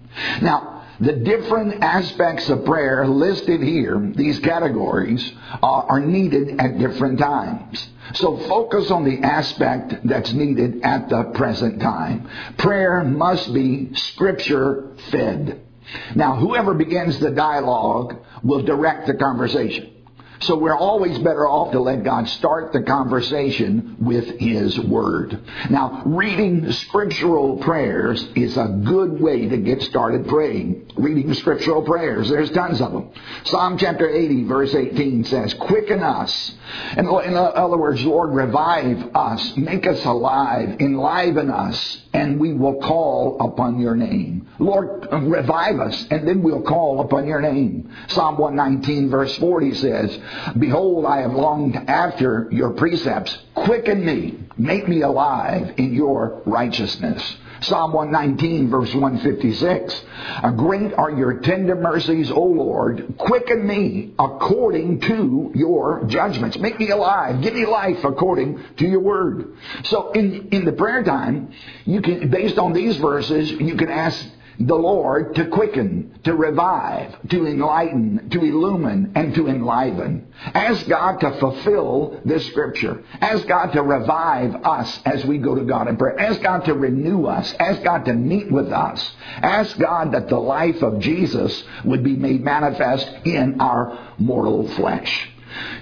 Now, 0.42 0.84
the 1.00 1.14
different 1.14 1.82
aspects 1.82 2.48
of 2.48 2.64
prayer 2.64 3.06
listed 3.08 3.62
here, 3.62 3.98
these 4.14 4.38
categories, 4.38 5.32
uh, 5.62 5.66
are 5.66 6.00
needed 6.00 6.60
at 6.60 6.78
different 6.78 7.18
times. 7.18 7.88
So 8.14 8.36
focus 8.36 8.90
on 8.90 9.04
the 9.04 9.26
aspect 9.26 10.06
that's 10.06 10.32
needed 10.32 10.82
at 10.82 11.08
the 11.08 11.24
present 11.34 11.80
time. 11.80 12.28
Prayer 12.58 13.02
must 13.02 13.52
be 13.52 13.94
scripture 13.94 14.90
fed. 15.10 15.60
Now, 16.14 16.36
whoever 16.36 16.74
begins 16.74 17.18
the 17.18 17.30
dialogue 17.30 18.16
will 18.42 18.62
direct 18.62 19.06
the 19.06 19.14
conversation. 19.14 19.90
So 20.42 20.56
we're 20.56 20.76
always 20.76 21.16
better 21.18 21.48
off 21.48 21.70
to 21.72 21.80
let 21.80 22.02
God 22.02 22.28
start 22.28 22.72
the 22.72 22.82
conversation 22.82 23.96
with 24.00 24.40
His 24.40 24.78
Word. 24.80 25.40
Now, 25.70 26.02
reading 26.04 26.72
scriptural 26.72 27.58
prayers 27.58 28.22
is 28.34 28.56
a 28.56 28.80
good 28.84 29.20
way 29.20 29.48
to 29.48 29.56
get 29.56 29.82
started 29.82 30.26
praying. 30.26 30.90
Reading 30.96 31.32
scriptural 31.34 31.82
prayers, 31.82 32.28
there's 32.28 32.50
tons 32.50 32.80
of 32.80 32.92
them. 32.92 33.10
Psalm 33.44 33.78
chapter 33.78 34.08
80 34.08 34.44
verse 34.44 34.74
18 34.74 35.24
says, 35.24 35.54
quicken 35.54 36.02
us. 36.02 36.52
In, 36.96 37.06
in 37.06 37.34
other 37.36 37.76
words, 37.76 38.02
Lord, 38.04 38.34
revive 38.34 39.14
us, 39.14 39.56
make 39.56 39.86
us 39.86 40.04
alive, 40.04 40.76
enliven 40.80 41.50
us, 41.50 41.98
and 42.12 42.38
we 42.38 42.52
will 42.52 42.80
call 42.80 43.38
upon 43.40 43.80
your 43.80 43.94
name. 43.94 44.48
Lord, 44.58 45.08
revive 45.12 45.80
us, 45.80 46.06
and 46.10 46.26
then 46.26 46.42
we'll 46.42 46.62
call 46.62 47.00
upon 47.00 47.26
your 47.26 47.40
name. 47.40 47.90
Psalm 48.08 48.38
119 48.38 49.10
verse 49.10 49.34
40 49.36 49.74
says, 49.74 50.18
Behold, 50.58 51.06
I 51.06 51.20
have 51.22 51.32
longed 51.32 51.76
after 51.76 52.48
your 52.50 52.70
precepts. 52.70 53.36
Quicken 53.54 54.04
me, 54.04 54.38
make 54.56 54.88
me 54.88 55.02
alive 55.02 55.74
in 55.76 55.94
your 55.94 56.42
righteousness. 56.46 57.36
Psalm 57.62 57.92
119 57.92 58.70
verse 58.70 58.92
156. 58.92 60.04
Great 60.56 60.92
are 60.94 61.10
your 61.12 61.38
tender 61.40 61.76
mercies, 61.76 62.30
O 62.30 62.42
Lord. 62.42 63.14
Quicken 63.18 63.66
me 63.66 64.14
according 64.18 65.00
to 65.00 65.52
your 65.54 66.04
judgments. 66.06 66.58
Make 66.58 66.78
me 66.78 66.90
alive. 66.90 67.40
Give 67.40 67.54
me 67.54 67.64
life 67.64 68.02
according 68.04 68.60
to 68.78 68.86
your 68.86 69.00
word. 69.00 69.56
So 69.84 70.10
in, 70.10 70.48
in 70.48 70.64
the 70.64 70.72
prayer 70.72 71.04
time, 71.04 71.52
you 71.84 72.02
can, 72.02 72.30
based 72.30 72.58
on 72.58 72.72
these 72.72 72.96
verses, 72.96 73.50
you 73.50 73.76
can 73.76 73.90
ask 73.90 74.26
the 74.66 74.74
Lord 74.74 75.34
to 75.34 75.46
quicken, 75.46 76.20
to 76.24 76.34
revive, 76.34 77.16
to 77.30 77.46
enlighten, 77.46 78.30
to 78.30 78.44
illumine, 78.44 79.12
and 79.14 79.34
to 79.34 79.48
enliven. 79.48 80.32
Ask 80.54 80.86
God 80.88 81.18
to 81.20 81.38
fulfill 81.38 82.20
this 82.24 82.46
scripture. 82.46 83.02
Ask 83.20 83.46
God 83.46 83.72
to 83.72 83.82
revive 83.82 84.54
us 84.64 85.00
as 85.04 85.24
we 85.24 85.38
go 85.38 85.54
to 85.54 85.64
God 85.64 85.88
in 85.88 85.96
prayer. 85.96 86.18
Ask 86.18 86.42
God 86.42 86.64
to 86.66 86.74
renew 86.74 87.26
us. 87.26 87.52
Ask 87.58 87.82
God 87.82 88.04
to 88.04 88.14
meet 88.14 88.50
with 88.50 88.72
us. 88.72 89.12
Ask 89.36 89.78
God 89.78 90.12
that 90.12 90.28
the 90.28 90.38
life 90.38 90.82
of 90.82 91.00
Jesus 91.00 91.62
would 91.84 92.04
be 92.04 92.14
made 92.16 92.42
manifest 92.42 93.10
in 93.24 93.60
our 93.60 94.14
mortal 94.18 94.68
flesh. 94.68 95.28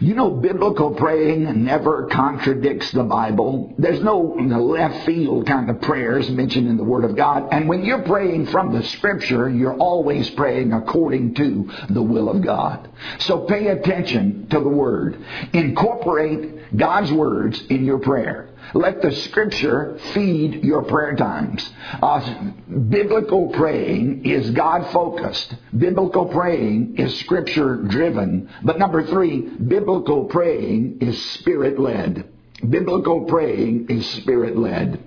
You 0.00 0.14
know, 0.14 0.30
biblical 0.30 0.94
praying 0.94 1.64
never 1.64 2.06
contradicts 2.06 2.90
the 2.92 3.04
Bible. 3.04 3.74
There's 3.78 4.02
no 4.02 4.20
left 4.20 5.06
field 5.06 5.46
kind 5.46 5.70
of 5.70 5.80
prayers 5.80 6.30
mentioned 6.30 6.68
in 6.68 6.76
the 6.76 6.84
Word 6.84 7.04
of 7.04 7.16
God. 7.16 7.48
And 7.52 7.68
when 7.68 7.84
you're 7.84 8.02
praying 8.02 8.46
from 8.46 8.72
the 8.72 8.82
Scripture, 8.82 9.48
you're 9.48 9.76
always 9.76 10.28
praying 10.30 10.72
according 10.72 11.34
to 11.34 11.70
the 11.90 12.02
will 12.02 12.28
of 12.28 12.42
God. 12.42 12.88
So 13.18 13.40
pay 13.40 13.68
attention 13.68 14.48
to 14.50 14.60
the 14.60 14.68
Word. 14.68 15.24
Incorporate 15.52 16.76
God's 16.76 17.12
words 17.12 17.62
in 17.68 17.84
your 17.84 17.98
prayer. 17.98 18.49
Let 18.74 19.02
the 19.02 19.12
scripture 19.12 19.98
feed 20.14 20.64
your 20.64 20.82
prayer 20.82 21.16
times. 21.16 21.68
Uh, 22.02 22.52
biblical 22.88 23.48
praying 23.48 24.24
is 24.24 24.50
God 24.50 24.90
focused. 24.92 25.54
Biblical 25.76 26.26
praying 26.26 26.96
is 26.98 27.18
scripture 27.20 27.76
driven. 27.76 28.48
But 28.62 28.78
number 28.78 29.06
three, 29.06 29.40
biblical 29.40 30.24
praying 30.24 30.98
is 31.00 31.20
spirit 31.32 31.78
led. 31.78 32.28
Biblical 32.68 33.24
praying 33.24 33.86
is 33.88 34.08
spirit 34.10 34.56
led. 34.56 35.02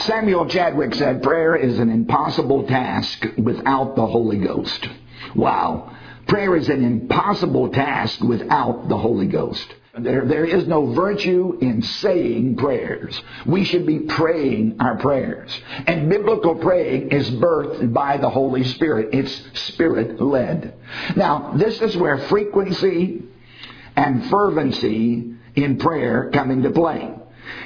Samuel 0.00 0.46
Chadwick 0.46 0.94
said 0.94 1.22
prayer 1.22 1.54
is 1.54 1.78
an 1.78 1.90
impossible 1.90 2.66
task 2.66 3.24
without 3.38 3.94
the 3.94 4.06
Holy 4.06 4.38
Ghost. 4.38 4.88
Wow. 5.34 5.96
Prayer 6.32 6.56
is 6.56 6.70
an 6.70 6.82
impossible 6.82 7.68
task 7.68 8.18
without 8.22 8.88
the 8.88 8.96
Holy 8.96 9.26
Ghost. 9.26 9.70
There, 9.98 10.24
there 10.24 10.46
is 10.46 10.66
no 10.66 10.94
virtue 10.94 11.58
in 11.60 11.82
saying 11.82 12.56
prayers. 12.56 13.20
We 13.44 13.64
should 13.64 13.84
be 13.84 13.98
praying 13.98 14.76
our 14.80 14.96
prayers. 14.96 15.54
And 15.86 16.08
biblical 16.08 16.54
praying 16.54 17.10
is 17.10 17.30
birthed 17.32 17.92
by 17.92 18.16
the 18.16 18.30
Holy 18.30 18.64
Spirit. 18.64 19.10
It's 19.12 19.60
spirit 19.60 20.22
led. 20.22 20.72
Now, 21.16 21.52
this 21.54 21.82
is 21.82 21.98
where 21.98 22.16
frequency 22.16 23.24
and 23.94 24.30
fervency 24.30 25.34
in 25.54 25.76
prayer 25.76 26.30
come 26.32 26.50
into 26.50 26.70
play. 26.70 27.14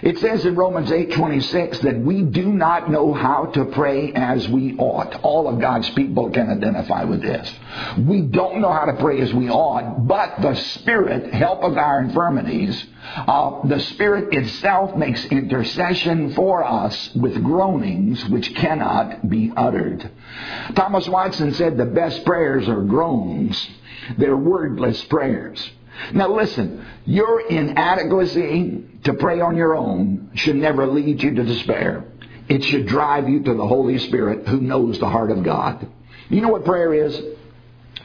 It 0.02 0.18
says 0.18 0.44
in 0.44 0.54
Romans 0.54 0.90
8:26 0.90 1.80
that 1.80 1.98
we 1.98 2.22
do 2.22 2.52
not 2.52 2.90
know 2.90 3.14
how 3.14 3.46
to 3.46 3.64
pray 3.64 4.12
as 4.12 4.48
we 4.48 4.76
ought. 4.76 5.18
All 5.22 5.48
of 5.48 5.60
God's 5.60 5.88
people 5.90 6.30
can 6.30 6.50
identify 6.50 7.04
with 7.04 7.22
this. 7.22 7.52
We 7.98 8.20
don't 8.20 8.60
know 8.60 8.72
how 8.72 8.84
to 8.86 8.94
pray 8.94 9.20
as 9.20 9.32
we 9.32 9.48
ought, 9.48 10.06
but 10.06 10.40
the 10.40 10.54
Spirit 10.54 11.32
helpeth 11.32 11.76
our 11.76 12.00
infirmities. 12.00 12.84
Uh, 13.16 13.66
the 13.66 13.80
Spirit 13.80 14.34
itself 14.34 14.96
makes 14.96 15.24
intercession 15.26 16.32
for 16.34 16.64
us 16.64 17.14
with 17.14 17.42
groanings 17.42 18.24
which 18.28 18.54
cannot 18.54 19.28
be 19.28 19.52
uttered. 19.56 20.10
Thomas 20.74 21.08
Watson 21.08 21.52
said 21.54 21.76
the 21.76 21.86
best 21.86 22.24
prayers 22.24 22.68
are 22.68 22.82
groans. 22.82 23.68
They're 24.18 24.36
wordless 24.36 25.02
prayers. 25.04 25.70
Now 26.12 26.32
listen, 26.34 26.84
your 27.04 27.40
inadequacy 27.40 28.84
to 29.04 29.14
pray 29.14 29.40
on 29.40 29.56
your 29.56 29.76
own 29.76 30.30
should 30.34 30.56
never 30.56 30.86
lead 30.86 31.22
you 31.22 31.34
to 31.34 31.44
despair. 31.44 32.04
It 32.48 32.62
should 32.64 32.86
drive 32.86 33.28
you 33.28 33.42
to 33.42 33.54
the 33.54 33.66
Holy 33.66 33.98
Spirit 33.98 34.46
who 34.46 34.60
knows 34.60 34.98
the 34.98 35.08
heart 35.08 35.30
of 35.30 35.42
God. 35.42 35.88
You 36.28 36.40
know 36.40 36.48
what 36.48 36.64
prayer 36.64 36.94
is? 36.94 37.20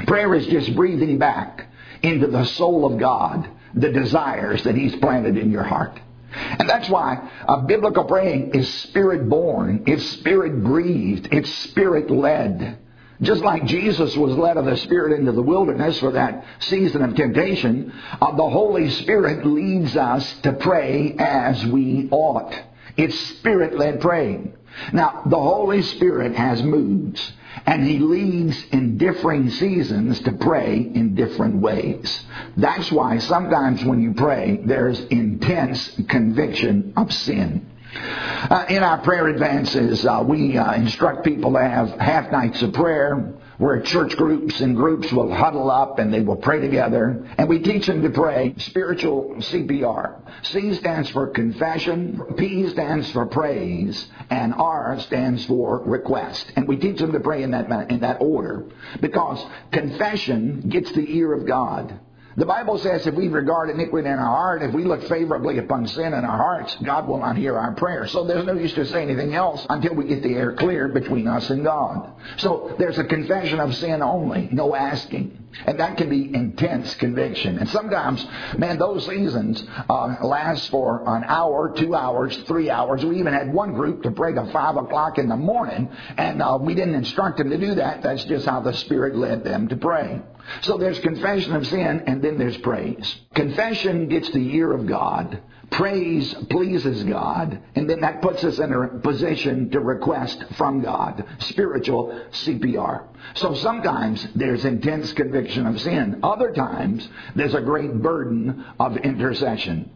Prayer 0.08 0.34
is 0.36 0.48
just 0.48 0.76
breathing 0.76 1.18
back 1.18 1.68
into 2.02 2.28
the 2.28 2.46
soul 2.46 2.92
of 2.92 3.00
God 3.00 3.50
the 3.74 3.92
desires 3.92 4.64
that 4.64 4.76
He's 4.76 4.96
planted 4.98 5.38
in 5.38 5.52
your 5.52 5.64
heart. 5.64 6.00
And 6.34 6.70
that's 6.70 6.90
why 6.90 7.30
a 7.48 7.62
biblical 7.62 8.06
praying 8.06 8.52
is 8.54 8.72
spirit 8.74 9.28
born, 9.28 9.84
it's 9.88 10.06
spirit 10.12 10.64
breathed, 10.64 11.30
it's 11.32 11.50
spirit 11.50 12.10
led. 12.10 12.78
Just 13.22 13.44
like 13.44 13.66
Jesus 13.66 14.16
was 14.18 14.36
led 14.36 14.58
of 14.58 14.66
the 14.66 14.78
Spirit 14.78 15.20
into 15.20 15.32
the 15.32 15.44
wilderness 15.44 16.00
for 16.00 16.12
that 16.14 16.44
season 16.60 17.04
of 17.04 17.16
temptation, 17.16 17.94
uh, 18.20 18.36
the 18.36 18.50
Holy 18.50 18.90
Spirit 18.90 19.46
leads 19.46 19.96
us 19.96 20.40
to 20.42 20.54
pray 20.54 21.16
as 21.20 21.64
we 21.68 22.10
ought. 22.12 22.60
It's 22.98 23.18
Spirit 23.38 23.78
led 23.78 24.02
praying. 24.02 24.56
Now, 24.92 25.22
the 25.26 25.40
Holy 25.40 25.82
Spirit 25.84 26.36
has 26.36 26.64
moods, 26.64 27.32
and 27.66 27.86
He 27.86 28.00
leads 28.00 28.58
in 28.72 28.98
differing 28.98 29.50
seasons 29.52 30.20
to 30.22 30.32
pray 30.32 30.78
in 30.78 31.14
different 31.14 31.56
ways. 31.58 32.22
That's 32.58 32.92
why 32.92 33.20
sometimes 33.20 33.84
when 33.84 34.02
you 34.02 34.14
pray, 34.14 34.62
there's 34.66 35.00
intense 35.00 35.92
conviction 36.08 36.94
of 36.98 37.14
sin. 37.14 37.71
Uh, 37.94 38.66
in 38.70 38.84
our 38.84 38.98
prayer 39.00 39.28
advances, 39.28 40.06
uh, 40.06 40.24
we 40.26 40.58
uh, 40.58 40.74
instruct 40.74 41.26
people 41.26 41.54
to 41.54 41.60
have 41.60 41.90
half 42.00 42.32
nights 42.32 42.62
of 42.62 42.74
prayer 42.74 43.34
where 43.58 43.80
church 43.82 44.18
groups 44.18 44.60
and 44.62 44.76
groups 44.76 45.12
will 45.12 45.32
huddle 45.32 45.70
up 45.70 46.00
and 46.00 46.12
they 46.12 46.22
will 46.22 46.38
pray 46.38 46.60
together. 46.60 47.28
And 47.38 47.48
we 47.48 47.60
teach 47.60 47.86
them 47.86 48.02
to 48.02 48.10
pray 48.10 48.56
spiritual 48.58 49.36
CPR. 49.38 50.20
C 50.44 50.74
stands 50.76 51.10
for 51.10 51.28
confession, 51.28 52.20
P 52.38 52.68
stands 52.70 53.12
for 53.12 53.26
praise, 53.28 54.08
and 54.30 54.54
R 54.56 55.00
stands 55.02 55.46
for 55.46 55.84
request. 55.84 56.52
And 56.56 56.68
we 56.68 56.78
teach 56.78 56.98
them 56.98 57.12
to 57.12 57.20
pray 57.20 57.44
in 57.44 57.52
that, 57.52 57.92
in 57.92 58.00
that 58.00 58.18
order 58.20 58.66
because 59.00 59.46
confession 59.72 60.62
gets 60.70 60.92
the 60.94 61.18
ear 61.18 61.34
of 61.34 61.46
God. 61.46 62.00
The 62.38 62.46
Bible 62.46 62.78
says 62.78 63.06
if 63.06 63.14
we 63.14 63.28
regard 63.28 63.70
iniquity 63.70 64.08
in 64.08 64.14
our 64.14 64.26
heart, 64.26 64.64
if 64.64 64.74
we 64.74 64.86
look 64.86 65.04
favorably 65.04 65.58
upon 65.58 65.86
sin 65.88 66.14
in 66.14 66.26
our 66.26 66.38
hearts, 66.38 66.76
God 66.84 67.08
will 67.08 67.18
not 67.18 67.36
hear 67.36 67.58
our 67.58 67.74
prayer. 67.74 68.08
So 68.08 68.26
there's 68.26 68.46
no 68.46 68.54
use 68.54 68.74
to 68.76 68.86
say 68.86 69.04
anything 69.04 69.34
else 69.34 69.66
until 69.70 69.96
we 69.96 70.06
get 70.06 70.24
the 70.24 70.36
air 70.36 70.54
cleared 70.54 70.94
between 70.94 71.28
us 71.28 71.50
and 71.50 71.64
God. 71.64 72.14
So 72.38 72.76
there's 72.80 72.98
a 72.98 73.04
confession 73.04 73.60
of 73.60 73.76
sin 73.76 74.02
only, 74.02 74.48
no 74.52 74.76
asking. 74.76 75.38
And 75.66 75.80
that 75.82 75.98
can 75.98 76.10
be 76.10 76.34
intense 76.34 76.96
conviction. 76.96 77.58
And 77.58 77.68
sometimes, 77.70 78.26
man, 78.58 78.78
those 78.78 79.06
seasons 79.06 79.62
uh, 79.90 80.16
last 80.24 80.70
for 80.70 81.04
an 81.06 81.26
hour, 81.26 81.74
two 81.76 81.94
hours, 81.94 82.36
three 82.48 82.70
hours. 82.70 83.04
We 83.04 83.20
even 83.20 83.34
had 83.34 83.54
one 83.54 83.74
group 83.74 84.04
to 84.04 84.12
pray 84.12 84.34
to 84.34 84.46
five 84.54 84.78
o'clock 84.78 85.18
in 85.18 85.28
the 85.28 85.36
morning, 85.36 85.90
and 86.18 86.42
uh, 86.42 86.58
we 86.62 86.74
didn't 86.74 86.96
instruct 86.96 87.38
them 87.38 87.50
to 87.50 87.58
do 87.58 87.76
that. 87.76 88.02
That's 88.02 88.24
just 88.24 88.46
how 88.46 88.62
the 88.62 88.74
Spirit 88.74 89.16
led 89.16 89.44
them 89.44 89.68
to 89.68 89.76
pray. 89.76 90.22
So 90.62 90.78
there's 90.78 91.00
confession 91.00 91.56
of 91.56 91.66
sin, 91.68 92.04
and 92.08 92.22
then 92.22 92.38
there's 92.38 92.58
praise. 92.58 93.16
Confession 93.34 94.08
gets 94.08 94.30
the 94.32 94.56
ear 94.56 94.72
of 94.74 94.88
God. 94.88 95.42
Praise 95.72 96.34
pleases 96.50 97.02
God, 97.06 97.62
and 97.76 97.90
then 97.90 98.02
that 98.02 98.22
puts 98.22 98.44
us 98.44 98.60
in 98.60 98.74
a 98.74 99.00
position 99.00 99.70
to 99.72 99.80
request 99.80 100.44
from 100.58 100.82
God 100.82 101.24
spiritual 101.40 102.22
CPR. 102.32 103.06
So 103.36 103.54
sometimes 103.56 104.28
there's 104.36 104.66
intense 104.66 105.14
conviction 105.14 105.66
of 105.66 105.80
sin. 105.80 106.20
Other 106.24 106.52
times 106.52 107.08
there's 107.36 107.54
a 107.54 107.62
great 107.62 107.94
burden 108.02 108.66
of 108.80 108.98
intercession. 108.98 109.90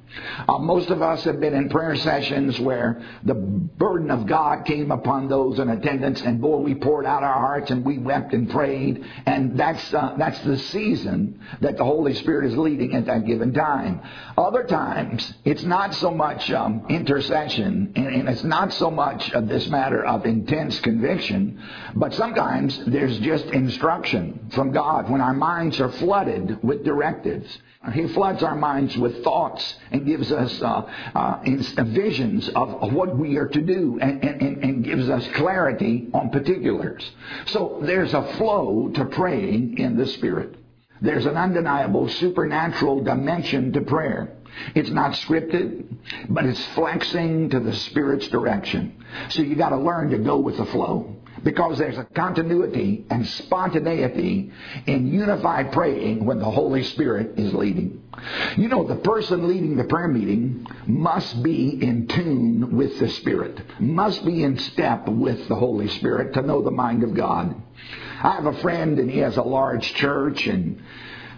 Uh, 0.47 0.59
most 0.59 0.89
of 0.89 1.01
us 1.01 1.23
have 1.25 1.41
been 1.41 1.53
in 1.53 1.67
prayer 1.67 1.95
sessions 1.97 2.57
where 2.59 3.01
the 3.23 3.33
burden 3.33 4.11
of 4.11 4.27
God 4.27 4.65
came 4.65 4.91
upon 4.91 5.27
those 5.27 5.59
in 5.59 5.69
attendance, 5.69 6.21
and 6.21 6.39
boy, 6.39 6.57
we 6.57 6.75
poured 6.75 7.05
out 7.05 7.23
our 7.23 7.33
hearts 7.33 7.71
and 7.71 7.83
we 7.83 7.97
wept 7.97 8.33
and 8.33 8.49
prayed, 8.49 9.03
and 9.25 9.59
that's 9.59 9.93
uh, 9.93 10.15
that's 10.17 10.39
the 10.41 10.57
season 10.57 11.41
that 11.59 11.77
the 11.77 11.83
Holy 11.83 12.13
Spirit 12.13 12.49
is 12.49 12.57
leading 12.57 12.95
at 12.95 13.07
that 13.07 13.25
given 13.25 13.53
time. 13.53 13.99
Other 14.37 14.63
times, 14.63 15.33
it's 15.43 15.63
not 15.65 15.93
so 15.95 16.11
much 16.11 16.51
um, 16.51 16.85
intercession, 16.89 17.93
and, 17.95 18.07
and 18.07 18.29
it's 18.29 18.43
not 18.43 18.73
so 18.73 18.89
much 18.89 19.31
of 19.31 19.47
this 19.47 19.67
matter 19.67 20.05
of 20.05 20.25
intense 20.25 20.79
conviction, 20.79 21.61
but 21.95 22.13
sometimes 22.13 22.79
there's 22.85 23.17
just 23.19 23.45
instruction 23.45 24.49
from 24.53 24.71
God 24.71 25.09
when 25.09 25.21
our 25.21 25.33
minds 25.33 25.79
are 25.79 25.91
flooded 25.91 26.63
with 26.63 26.83
directives. 26.83 27.57
He 27.93 28.07
floods 28.07 28.41
our 28.41 28.55
minds 28.55 28.97
with 28.97 29.23
thoughts 29.23 29.75
and 29.91 30.05
gives 30.05 30.31
us 30.31 30.59
uh, 30.61 30.89
uh, 31.13 31.83
visions 31.83 32.49
of, 32.49 32.83
of, 32.83 32.93
what 32.93 33.15
we 33.15 33.37
are 33.37 33.47
to 33.47 33.61
do 33.61 33.99
and, 34.01 34.23
and, 34.23 34.63
and 34.63 34.83
gives 34.83 35.07
us 35.07 35.27
clarity 35.35 36.07
on 36.13 36.31
particulars. 36.31 37.07
So 37.45 37.79
there's 37.83 38.13
a 38.13 38.23
flow 38.37 38.89
to 38.95 39.05
praying 39.05 39.77
in 39.77 39.97
the 39.97 40.07
Spirit. 40.07 40.55
There's 41.01 41.25
an 41.25 41.37
undeniable 41.37 42.09
supernatural 42.09 43.03
dimension 43.03 43.73
to 43.73 43.81
prayer. 43.81 44.34
It's 44.73 44.89
not 44.89 45.11
scripted, 45.13 45.85
but 46.29 46.45
it's 46.45 46.63
flexing 46.67 47.49
to 47.51 47.59
the 47.59 47.73
Spirit's 47.73 48.27
direction. 48.27 49.03
So 49.29 49.41
you 49.41 49.55
got 49.55 49.69
to 49.69 49.77
learn 49.77 50.11
to 50.11 50.17
go 50.17 50.37
with 50.37 50.57
the 50.57 50.65
flow 50.65 51.15
because 51.43 51.77
there's 51.77 51.97
a 51.97 52.03
continuity 52.03 53.05
and 53.09 53.25
spontaneity 53.27 54.51
in 54.87 55.13
unified 55.13 55.71
praying 55.71 56.25
when 56.25 56.39
the 56.39 56.49
Holy 56.49 56.83
Spirit 56.83 57.37
is 57.37 57.53
leading. 57.53 58.01
You 58.57 58.67
know, 58.67 58.83
the 58.87 58.95
person 58.95 59.47
leading 59.47 59.77
the 59.77 59.83
prayer 59.83 60.07
meeting 60.07 60.65
must 60.87 61.43
be 61.43 61.83
in 61.83 62.07
tune 62.07 62.75
with 62.75 62.97
the 62.99 63.09
Spirit, 63.09 63.61
must 63.79 64.25
be 64.25 64.43
in 64.43 64.57
step 64.57 65.07
with 65.07 65.47
the 65.47 65.55
Holy 65.55 65.87
Spirit 65.89 66.33
to 66.33 66.41
know 66.41 66.61
the 66.61 66.71
mind 66.71 67.03
of 67.03 67.13
God. 67.13 67.61
I 68.23 68.31
have 68.31 68.45
a 68.47 68.61
friend 68.61 68.97
and 68.97 69.11
he 69.11 69.19
has 69.19 69.37
a 69.37 69.43
large 69.43 69.93
church 69.93 70.47
and 70.47 70.81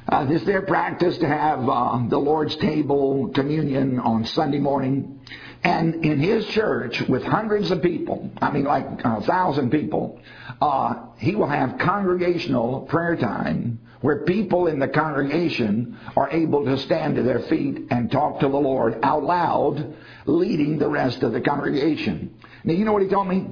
uh, 0.10 0.26
it's 0.30 0.46
their 0.46 0.62
practice 0.62 1.18
to 1.18 1.28
have 1.28 1.68
uh, 1.68 2.00
the 2.08 2.18
Lord's 2.18 2.56
table 2.58 3.30
communion 3.30 4.00
on 4.00 4.26
Sunday 4.26 4.60
morning. 4.60 5.20
And 5.64 6.06
in 6.06 6.20
his 6.20 6.46
church, 6.48 7.02
with 7.02 7.24
hundreds 7.24 7.72
of 7.72 7.82
people, 7.82 8.32
I 8.42 8.52
mean 8.52 8.64
like 8.64 8.86
a 9.04 9.22
thousand 9.22 9.72
people, 9.72 10.22
uh, 10.62 11.08
he 11.18 11.36
will 11.36 11.50
have 11.50 11.78
congregational 11.80 12.82
prayer 12.82 13.16
time 13.18 13.80
where 14.02 14.24
people 14.24 14.68
in 14.68 14.80
the 14.80 14.88
congregation 14.88 15.98
are 16.16 16.30
able 16.30 16.66
to 16.66 16.78
stand 16.78 17.16
to 17.16 17.24
their 17.24 17.40
feet 17.40 17.88
and 17.90 18.12
talk 18.12 18.40
to 18.40 18.48
the 18.48 18.58
Lord 18.58 19.00
out 19.04 19.24
loud, 19.24 19.96
leading 20.26 20.78
the 20.78 20.88
rest 20.88 21.24
of 21.24 21.34
the 21.34 21.42
congregation. 21.42 22.36
Now, 22.64 22.74
you 22.74 22.86
know 22.86 22.94
what 22.94 23.02
he 23.02 23.10
told 23.10 23.28
me? 23.28 23.48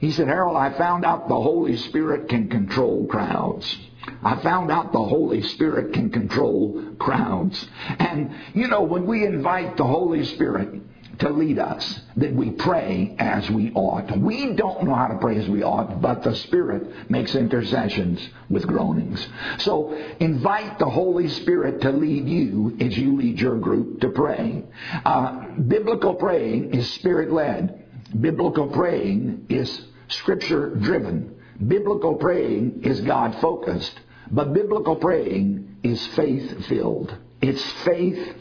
He 0.00 0.12
said, 0.12 0.28
Harold, 0.28 0.56
I 0.56 0.72
found 0.78 1.04
out 1.04 1.28
the 1.28 1.34
Holy 1.34 1.76
Spirit 1.76 2.28
can 2.28 2.48
control 2.48 3.06
crowds. 3.06 3.76
I 4.22 4.36
found 4.42 4.70
out 4.70 4.92
the 4.92 5.04
Holy 5.04 5.42
Spirit 5.42 5.92
can 5.92 6.10
control 6.10 6.94
crowds. 6.98 7.68
And, 7.98 8.34
you 8.54 8.68
know, 8.68 8.82
when 8.82 9.06
we 9.06 9.24
invite 9.24 9.76
the 9.76 9.84
Holy 9.84 10.24
Spirit 10.24 10.82
to 11.18 11.30
lead 11.30 11.58
us 11.58 12.00
that 12.16 12.32
we 12.32 12.50
pray 12.50 13.14
as 13.18 13.50
we 13.50 13.72
ought. 13.72 14.16
We 14.16 14.52
don't 14.52 14.84
know 14.84 14.94
how 14.94 15.08
to 15.08 15.18
pray 15.18 15.36
as 15.36 15.48
we 15.48 15.62
ought, 15.62 16.00
but 16.00 16.22
the 16.22 16.34
Spirit 16.34 17.10
makes 17.10 17.34
intercessions 17.34 18.26
with 18.48 18.66
groanings. 18.66 19.26
So 19.58 19.92
invite 20.20 20.78
the 20.78 20.88
Holy 20.88 21.28
Spirit 21.28 21.80
to 21.82 21.90
lead 21.90 22.28
you 22.28 22.76
as 22.80 22.96
you 22.96 23.16
lead 23.16 23.40
your 23.40 23.56
group 23.58 24.00
to 24.00 24.10
pray. 24.10 24.64
Uh, 25.04 25.48
biblical 25.66 26.14
praying 26.14 26.74
is 26.74 26.88
Spirit 26.92 27.32
led. 27.32 27.84
Biblical 28.20 28.68
praying 28.68 29.46
is 29.48 29.82
Scripture 30.08 30.74
driven. 30.76 31.34
Biblical 31.66 32.14
praying 32.14 32.82
is 32.84 33.00
God 33.00 33.40
focused. 33.40 33.98
But 34.30 34.52
biblical 34.52 34.96
praying 34.96 35.78
is 35.82 36.04
faith 36.08 36.66
filled. 36.66 37.16
It's 37.40 37.64
faith 37.84 38.34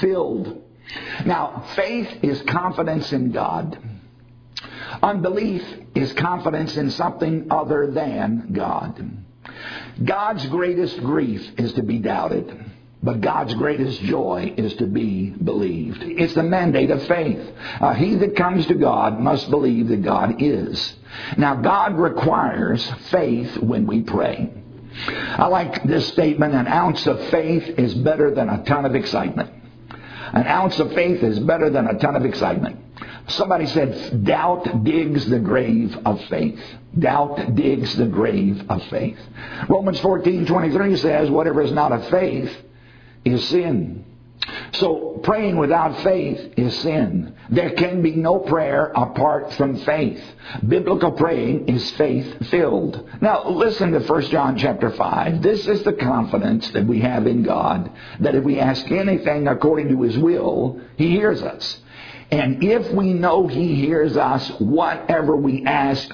filled 0.00 0.62
now, 1.24 1.64
faith 1.74 2.18
is 2.22 2.42
confidence 2.42 3.12
in 3.12 3.32
God. 3.32 3.78
Unbelief 5.02 5.64
is 5.94 6.12
confidence 6.14 6.76
in 6.76 6.90
something 6.90 7.48
other 7.50 7.90
than 7.90 8.52
God. 8.52 9.18
God's 10.04 10.46
greatest 10.46 10.98
grief 11.00 11.52
is 11.58 11.72
to 11.74 11.82
be 11.82 11.98
doubted, 11.98 12.71
but 13.02 13.20
God's 13.20 13.54
greatest 13.54 14.00
joy 14.02 14.54
is 14.56 14.74
to 14.74 14.86
be 14.86 15.30
believed. 15.30 16.02
It's 16.02 16.34
the 16.34 16.42
mandate 16.44 16.90
of 16.90 17.02
faith. 17.06 17.40
Uh, 17.80 17.94
he 17.94 18.14
that 18.16 18.36
comes 18.36 18.66
to 18.66 18.74
God 18.74 19.18
must 19.18 19.50
believe 19.50 19.88
that 19.88 20.02
God 20.02 20.40
is. 20.40 20.94
Now, 21.36 21.56
God 21.56 21.98
requires 21.98 22.88
faith 23.10 23.56
when 23.58 23.86
we 23.86 24.02
pray. 24.02 24.52
I 24.94 25.46
like 25.46 25.82
this 25.84 26.06
statement 26.08 26.54
an 26.54 26.68
ounce 26.68 27.04
of 27.06 27.18
faith 27.30 27.78
is 27.78 27.92
better 27.94 28.32
than 28.32 28.48
a 28.48 28.62
ton 28.64 28.84
of 28.84 28.94
excitement. 28.94 29.50
An 30.32 30.46
ounce 30.46 30.78
of 30.78 30.92
faith 30.92 31.22
is 31.22 31.40
better 31.40 31.70
than 31.70 31.86
a 31.86 31.98
ton 31.98 32.14
of 32.14 32.24
excitement. 32.24 32.78
Somebody 33.28 33.66
said, 33.66 34.24
doubt 34.24 34.84
digs 34.84 35.28
the 35.28 35.38
grave 35.38 35.96
of 36.04 36.22
faith. 36.26 36.60
Doubt 36.98 37.54
digs 37.54 37.96
the 37.96 38.06
grave 38.06 38.64
of 38.68 38.82
faith. 38.84 39.18
Romans 39.68 39.98
14, 40.00 40.46
23 40.46 40.96
says, 40.96 41.30
whatever 41.30 41.62
is 41.62 41.72
not 41.72 41.92
of 41.92 42.08
faith 42.08 42.54
is 43.24 43.48
sin. 43.48 44.04
So 44.72 45.20
praying 45.22 45.56
without 45.56 46.02
faith 46.02 46.54
is 46.56 46.76
sin. 46.80 47.34
There 47.50 47.70
can 47.70 48.02
be 48.02 48.12
no 48.12 48.38
prayer 48.38 48.86
apart 48.94 49.52
from 49.54 49.76
faith. 49.76 50.22
Biblical 50.66 51.12
praying 51.12 51.68
is 51.68 51.90
faith 51.92 52.48
filled. 52.48 53.08
Now 53.20 53.48
listen 53.48 53.92
to 53.92 54.00
1 54.00 54.22
John 54.22 54.58
chapter 54.58 54.90
5. 54.90 55.42
This 55.42 55.66
is 55.68 55.82
the 55.82 55.92
confidence 55.92 56.70
that 56.70 56.86
we 56.86 57.00
have 57.00 57.26
in 57.26 57.42
God 57.42 57.92
that 58.20 58.34
if 58.34 58.42
we 58.42 58.58
ask 58.58 58.90
anything 58.90 59.46
according 59.46 59.88
to 59.88 60.02
his 60.02 60.18
will, 60.18 60.80
he 60.96 61.10
hears 61.10 61.42
us. 61.42 61.78
And 62.30 62.64
if 62.64 62.90
we 62.92 63.12
know 63.12 63.46
he 63.46 63.74
hears 63.74 64.16
us, 64.16 64.48
whatever 64.58 65.36
we 65.36 65.64
ask 65.66 66.10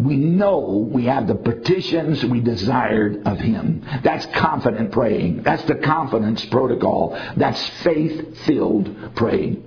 we 0.00 0.16
know 0.16 0.88
we 0.90 1.04
have 1.04 1.26
the 1.26 1.34
petitions 1.34 2.24
we 2.24 2.40
desired 2.40 3.26
of 3.26 3.38
Him. 3.38 3.84
That's 4.02 4.24
confident 4.26 4.92
praying. 4.92 5.42
That's 5.42 5.62
the 5.64 5.74
confidence 5.74 6.44
protocol. 6.46 7.18
That's 7.36 7.68
faith 7.82 8.38
filled 8.44 9.14
praying. 9.14 9.66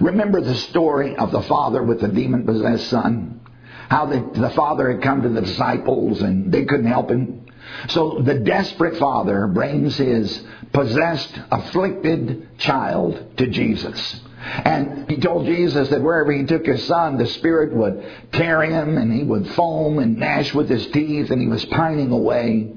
Remember 0.00 0.40
the 0.40 0.54
story 0.54 1.16
of 1.16 1.32
the 1.32 1.42
father 1.42 1.82
with 1.82 2.00
the 2.00 2.08
demon 2.08 2.44
possessed 2.44 2.88
son? 2.88 3.40
How 3.88 4.06
the, 4.06 4.40
the 4.40 4.50
father 4.50 4.92
had 4.92 5.02
come 5.02 5.22
to 5.22 5.28
the 5.28 5.42
disciples 5.42 6.22
and 6.22 6.52
they 6.52 6.64
couldn't 6.64 6.86
help 6.86 7.10
him. 7.10 7.46
So 7.88 8.20
the 8.20 8.38
desperate 8.38 8.98
father 8.98 9.48
brings 9.48 9.96
his 9.96 10.44
possessed, 10.72 11.38
afflicted 11.50 12.58
child 12.58 13.36
to 13.38 13.46
Jesus. 13.48 14.20
And 14.42 15.08
he 15.08 15.18
told 15.18 15.46
Jesus 15.46 15.88
that 15.90 16.02
wherever 16.02 16.32
he 16.32 16.44
took 16.44 16.66
his 16.66 16.84
son, 16.86 17.16
the 17.16 17.26
Spirit 17.26 17.72
would 17.74 18.04
tear 18.32 18.62
him 18.62 18.98
and 18.98 19.12
he 19.12 19.22
would 19.22 19.48
foam 19.52 19.98
and 19.98 20.18
gnash 20.18 20.52
with 20.52 20.68
his 20.68 20.86
teeth 20.88 21.30
and 21.30 21.40
he 21.40 21.46
was 21.46 21.64
pining 21.66 22.10
away. 22.10 22.72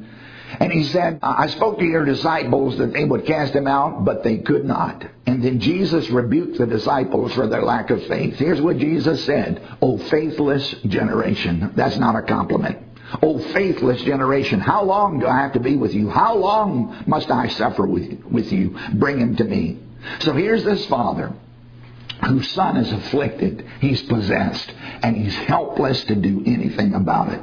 And 0.59 0.71
he 0.71 0.83
said, 0.85 1.19
I 1.21 1.47
spoke 1.47 1.79
to 1.79 1.85
your 1.85 2.05
disciples 2.05 2.77
that 2.77 2.93
they 2.93 3.03
would 3.03 3.25
cast 3.25 3.53
him 3.53 3.67
out, 3.67 4.05
but 4.05 4.23
they 4.23 4.37
could 4.37 4.63
not. 4.63 5.03
And 5.25 5.43
then 5.43 5.59
Jesus 5.59 6.09
rebuked 6.09 6.59
the 6.59 6.67
disciples 6.67 7.33
for 7.33 7.47
their 7.47 7.63
lack 7.63 7.89
of 7.89 8.05
faith. 8.05 8.35
Here's 8.35 8.61
what 8.61 8.77
Jesus 8.77 9.25
said, 9.25 9.61
O 9.81 9.97
faithless 9.97 10.69
generation. 10.87 11.73
That's 11.75 11.97
not 11.97 12.15
a 12.15 12.21
compliment. 12.21 12.77
O 13.21 13.39
faithless 13.53 14.01
generation, 14.03 14.59
how 14.59 14.83
long 14.83 15.19
do 15.19 15.27
I 15.27 15.41
have 15.41 15.53
to 15.53 15.59
be 15.59 15.75
with 15.75 15.93
you? 15.93 16.09
How 16.09 16.35
long 16.35 17.03
must 17.05 17.29
I 17.31 17.49
suffer 17.49 17.85
with, 17.85 18.23
with 18.25 18.51
you? 18.51 18.77
Bring 18.93 19.19
him 19.19 19.35
to 19.37 19.43
me. 19.43 19.79
So 20.19 20.33
here's 20.33 20.63
this 20.63 20.85
father 20.85 21.33
whose 22.27 22.49
son 22.51 22.77
is 22.77 22.91
afflicted, 22.91 23.67
he's 23.79 24.01
possessed, 24.03 24.73
and 25.03 25.15
he's 25.15 25.35
helpless 25.35 26.03
to 26.05 26.15
do 26.15 26.43
anything 26.45 26.93
about 26.93 27.33
it. 27.33 27.41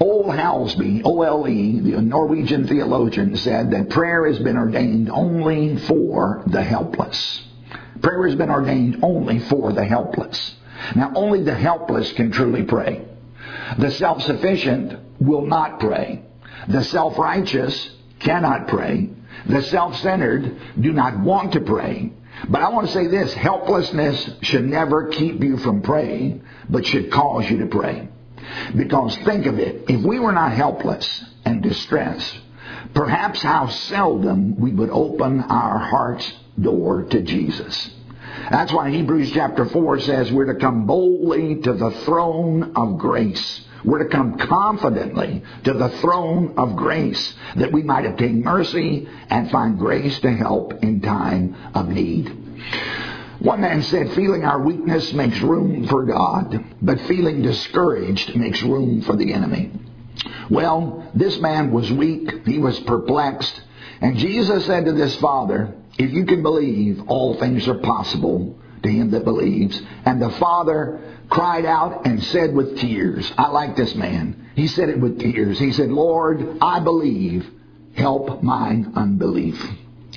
Ole 0.00 0.32
Hallesby, 0.32 1.02
O-L-E, 1.04 1.80
the 1.80 2.02
Norwegian 2.02 2.66
theologian, 2.66 3.36
said 3.36 3.70
that 3.70 3.90
prayer 3.90 4.26
has 4.26 4.38
been 4.38 4.56
ordained 4.56 5.10
only 5.10 5.76
for 5.76 6.42
the 6.46 6.62
helpless. 6.62 7.42
Prayer 8.02 8.26
has 8.26 8.36
been 8.36 8.50
ordained 8.50 9.00
only 9.02 9.38
for 9.38 9.72
the 9.72 9.84
helpless. 9.84 10.54
Now, 10.94 11.12
only 11.14 11.42
the 11.42 11.54
helpless 11.54 12.12
can 12.12 12.30
truly 12.30 12.64
pray. 12.64 13.06
The 13.78 13.90
self-sufficient 13.90 15.20
will 15.20 15.46
not 15.46 15.80
pray. 15.80 16.22
The 16.68 16.84
self-righteous 16.84 17.90
cannot 18.18 18.68
pray. 18.68 19.10
The 19.46 19.62
self-centered 19.62 20.58
do 20.80 20.92
not 20.92 21.18
want 21.20 21.52
to 21.52 21.60
pray. 21.60 22.12
But 22.48 22.62
I 22.62 22.68
want 22.68 22.86
to 22.86 22.92
say 22.92 23.06
this 23.06 23.32
helplessness 23.32 24.30
should 24.42 24.64
never 24.64 25.08
keep 25.08 25.42
you 25.42 25.56
from 25.58 25.82
praying, 25.82 26.44
but 26.68 26.86
should 26.86 27.10
cause 27.10 27.48
you 27.50 27.58
to 27.58 27.66
pray. 27.66 28.08
Because 28.76 29.16
think 29.18 29.46
of 29.46 29.58
it 29.58 29.84
if 29.88 30.02
we 30.02 30.20
were 30.20 30.32
not 30.32 30.52
helpless 30.52 31.24
and 31.44 31.62
distressed, 31.62 32.38
perhaps 32.94 33.42
how 33.42 33.68
seldom 33.68 34.58
we 34.58 34.72
would 34.72 34.90
open 34.90 35.40
our 35.40 35.78
hearts 35.78 36.30
door 36.60 37.04
to 37.04 37.22
Jesus. 37.22 37.90
That's 38.50 38.72
why 38.72 38.90
Hebrews 38.90 39.32
chapter 39.32 39.64
4 39.64 40.00
says 40.00 40.30
we're 40.30 40.52
to 40.52 40.60
come 40.60 40.86
boldly 40.86 41.56
to 41.62 41.72
the 41.72 41.90
throne 42.04 42.72
of 42.76 42.98
grace. 42.98 43.65
We're 43.86 44.02
to 44.02 44.08
come 44.08 44.36
confidently 44.36 45.42
to 45.64 45.72
the 45.72 45.88
throne 46.00 46.54
of 46.58 46.76
grace 46.76 47.34
that 47.54 47.72
we 47.72 47.82
might 47.82 48.04
obtain 48.04 48.42
mercy 48.42 49.08
and 49.30 49.50
find 49.50 49.78
grace 49.78 50.18
to 50.20 50.32
help 50.32 50.82
in 50.82 51.00
time 51.00 51.56
of 51.72 51.88
need. 51.88 52.28
One 53.38 53.60
man 53.60 53.82
said, 53.82 54.12
feeling 54.12 54.44
our 54.44 54.60
weakness 54.60 55.12
makes 55.12 55.40
room 55.40 55.86
for 55.86 56.04
God, 56.04 56.64
but 56.82 57.00
feeling 57.02 57.42
discouraged 57.42 58.34
makes 58.34 58.62
room 58.62 59.02
for 59.02 59.14
the 59.14 59.32
enemy. 59.32 59.70
Well, 60.50 61.08
this 61.14 61.38
man 61.38 61.70
was 61.70 61.92
weak. 61.92 62.46
He 62.46 62.58
was 62.58 62.78
perplexed. 62.80 63.62
And 64.00 64.16
Jesus 64.16 64.66
said 64.66 64.86
to 64.86 64.92
this 64.92 65.14
father, 65.16 65.74
if 65.98 66.12
you 66.12 66.24
can 66.24 66.42
believe, 66.42 67.02
all 67.06 67.38
things 67.38 67.68
are 67.68 67.78
possible 67.78 68.58
to 68.86 68.92
him 68.92 69.10
that 69.10 69.24
believes. 69.24 69.80
And 70.04 70.20
the 70.20 70.30
father 70.30 71.00
cried 71.28 71.66
out 71.66 72.06
and 72.06 72.22
said 72.22 72.54
with 72.54 72.78
tears, 72.78 73.30
I 73.36 73.48
like 73.48 73.76
this 73.76 73.94
man. 73.94 74.50
He 74.54 74.68
said 74.68 74.88
it 74.88 74.98
with 74.98 75.20
tears. 75.20 75.58
He 75.58 75.72
said, 75.72 75.90
Lord, 75.90 76.58
I 76.60 76.80
believe. 76.80 77.50
Help 77.94 78.42
mine 78.42 78.92
unbelief. 78.94 79.58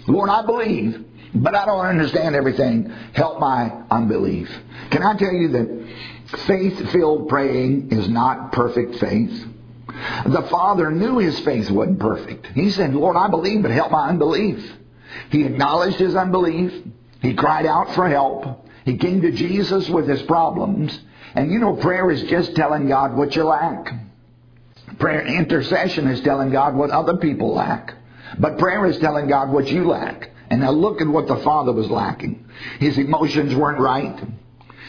Lord, 0.06 0.30
I 0.30 0.46
believe, 0.46 1.06
but 1.34 1.56
I 1.56 1.66
don't 1.66 1.86
understand 1.86 2.36
everything. 2.36 2.90
Help 3.14 3.40
my 3.40 3.72
unbelief. 3.90 4.50
Can 4.92 5.02
I 5.02 5.16
tell 5.16 5.32
you 5.32 5.48
that 5.50 6.40
faith 6.46 6.92
filled 6.92 7.30
praying 7.30 7.92
is 7.92 8.10
not 8.10 8.52
perfect 8.52 8.96
faith? 8.96 9.46
The 10.26 10.48
father 10.50 10.92
knew 10.92 11.20
his 11.20 11.40
faith 11.40 11.70
wasn't 11.72 12.00
perfect. 12.00 12.48
He 12.48 12.70
said, 12.70 12.94
Lord, 12.94 13.16
I 13.16 13.30
believe, 13.30 13.62
but 13.62 13.72
help 13.72 13.92
my 13.92 14.10
unbelief. 14.10 14.62
He 15.30 15.46
acknowledged 15.46 15.98
his 15.98 16.16
unbelief. 16.16 16.74
He 17.22 17.34
cried 17.34 17.66
out 17.66 17.94
for 17.96 18.08
help. 18.08 18.68
He 18.86 18.98
came 18.98 19.22
to 19.22 19.32
Jesus 19.32 19.90
with 19.90 20.08
his 20.08 20.22
problems. 20.24 20.98
And 21.36 21.52
you 21.52 21.60
know, 21.60 21.76
prayer 21.76 22.10
is 22.10 22.24
just 22.24 22.56
telling 22.56 22.88
God 22.88 23.16
what 23.16 23.36
you 23.36 23.44
lack. 23.44 23.94
Prayer 24.98 25.26
intercession 25.26 26.08
is 26.08 26.22
telling 26.22 26.52
God 26.52 26.76
what 26.76 26.90
other 26.90 27.18
people 27.18 27.54
lack. 27.54 27.94
But 28.38 28.58
prayer 28.58 28.86
is 28.86 28.98
telling 29.00 29.28
God 29.28 29.50
what 29.50 29.68
you 29.68 29.86
lack. 29.88 30.32
And 30.50 30.62
now 30.62 30.72
look 30.72 31.02
at 31.02 31.08
what 31.08 31.28
the 31.28 31.38
Father 31.38 31.72
was 31.72 31.90
lacking. 31.90 32.46
His 32.80 32.98
emotions 32.98 33.54
weren't 33.56 33.80
right. 33.80 34.20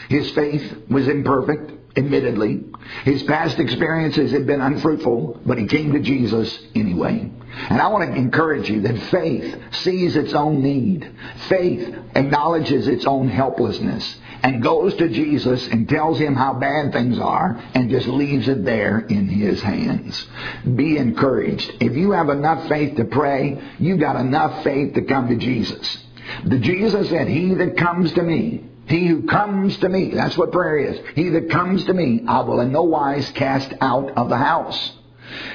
His 0.09 0.31
faith 0.31 0.89
was 0.89 1.07
imperfect 1.07 1.71
admittedly. 1.95 2.63
His 3.03 3.23
past 3.23 3.59
experiences 3.59 4.31
had 4.31 4.47
been 4.47 4.61
unfruitful, 4.61 5.41
but 5.45 5.57
he 5.57 5.67
came 5.67 5.93
to 5.93 5.99
Jesus 5.99 6.57
anyway. 6.75 7.31
And 7.69 7.81
I 7.81 7.87
want 7.87 8.09
to 8.09 8.17
encourage 8.17 8.69
you 8.69 8.81
that 8.81 8.97
faith 9.09 9.57
sees 9.71 10.15
its 10.15 10.33
own 10.33 10.61
need. 10.61 11.11
Faith 11.49 11.95
acknowledges 12.15 12.87
its 12.87 13.05
own 13.05 13.27
helplessness 13.27 14.17
and 14.43 14.63
goes 14.63 14.95
to 14.95 15.09
Jesus 15.09 15.67
and 15.67 15.87
tells 15.87 16.17
him 16.17 16.35
how 16.35 16.53
bad 16.53 16.91
things 16.93 17.19
are 17.19 17.61
and 17.73 17.89
just 17.89 18.07
leaves 18.07 18.47
it 18.47 18.65
there 18.65 18.99
in 18.99 19.27
his 19.27 19.61
hands. 19.61 20.27
Be 20.75 20.97
encouraged. 20.97 21.71
If 21.79 21.95
you 21.95 22.11
have 22.11 22.29
enough 22.29 22.67
faith 22.67 22.97
to 22.97 23.05
pray, 23.05 23.61
you've 23.79 23.99
got 23.99 24.15
enough 24.15 24.63
faith 24.63 24.95
to 24.95 25.01
come 25.03 25.27
to 25.29 25.35
Jesus. 25.35 25.97
The 26.45 26.59
Jesus 26.59 27.09
said, 27.09 27.27
He 27.27 27.53
that 27.55 27.77
comes 27.77 28.13
to 28.13 28.23
me, 28.23 28.65
he 28.87 29.07
who 29.07 29.23
comes 29.23 29.77
to 29.77 29.89
me, 29.89 30.11
that's 30.13 30.37
what 30.37 30.51
prayer 30.51 30.77
is. 30.77 30.99
He 31.15 31.29
that 31.29 31.49
comes 31.49 31.85
to 31.85 31.93
me, 31.93 32.23
I 32.27 32.41
will 32.41 32.59
in 32.61 32.71
no 32.71 32.83
wise 32.83 33.29
cast 33.31 33.73
out 33.79 34.17
of 34.17 34.29
the 34.29 34.37
house. 34.37 34.93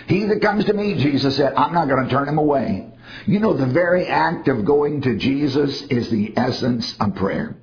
He 0.07 0.25
that 0.25 0.41
comes 0.41 0.65
to 0.67 0.73
me, 0.73 0.95
Jesus 0.95 1.37
said, 1.37 1.55
I'm 1.55 1.75
not 1.75 1.89
going 1.89 2.05
to 2.05 2.11
turn 2.11 2.29
him 2.29 2.39
away. 2.39 2.91
You 3.27 3.41
know, 3.41 3.53
the 3.53 3.67
very 3.67 4.07
act 4.07 4.49
of 4.49 4.65
going 4.65 5.03
to 5.03 5.17
Jesus 5.17 5.83
is 5.83 6.11
the 6.11 6.33
essence 6.37 6.97
of 6.99 7.15
prayer. 7.17 7.57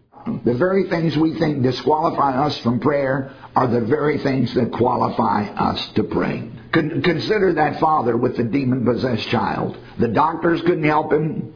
The 0.46 0.54
very 0.54 0.90
things 0.90 1.18
we 1.18 1.38
think 1.38 1.64
disqualify 1.64 2.46
us 2.46 2.58
from 2.60 2.80
prayer 2.80 3.32
are 3.56 3.68
the 3.68 3.82
very 3.82 4.20
things 4.20 4.54
that 4.54 4.72
qualify 4.72 5.44
us 5.48 5.86
to 5.96 6.04
pray. 6.04 6.50
Consider 6.72 7.54
that 7.54 7.80
father 7.80 8.16
with 8.18 8.38
the 8.38 8.44
demon 8.44 8.86
possessed 8.86 9.28
child. 9.28 9.78
The 10.00 10.08
doctors 10.08 10.62
couldn't 10.62 10.84
help 10.84 11.12
him. 11.12 11.54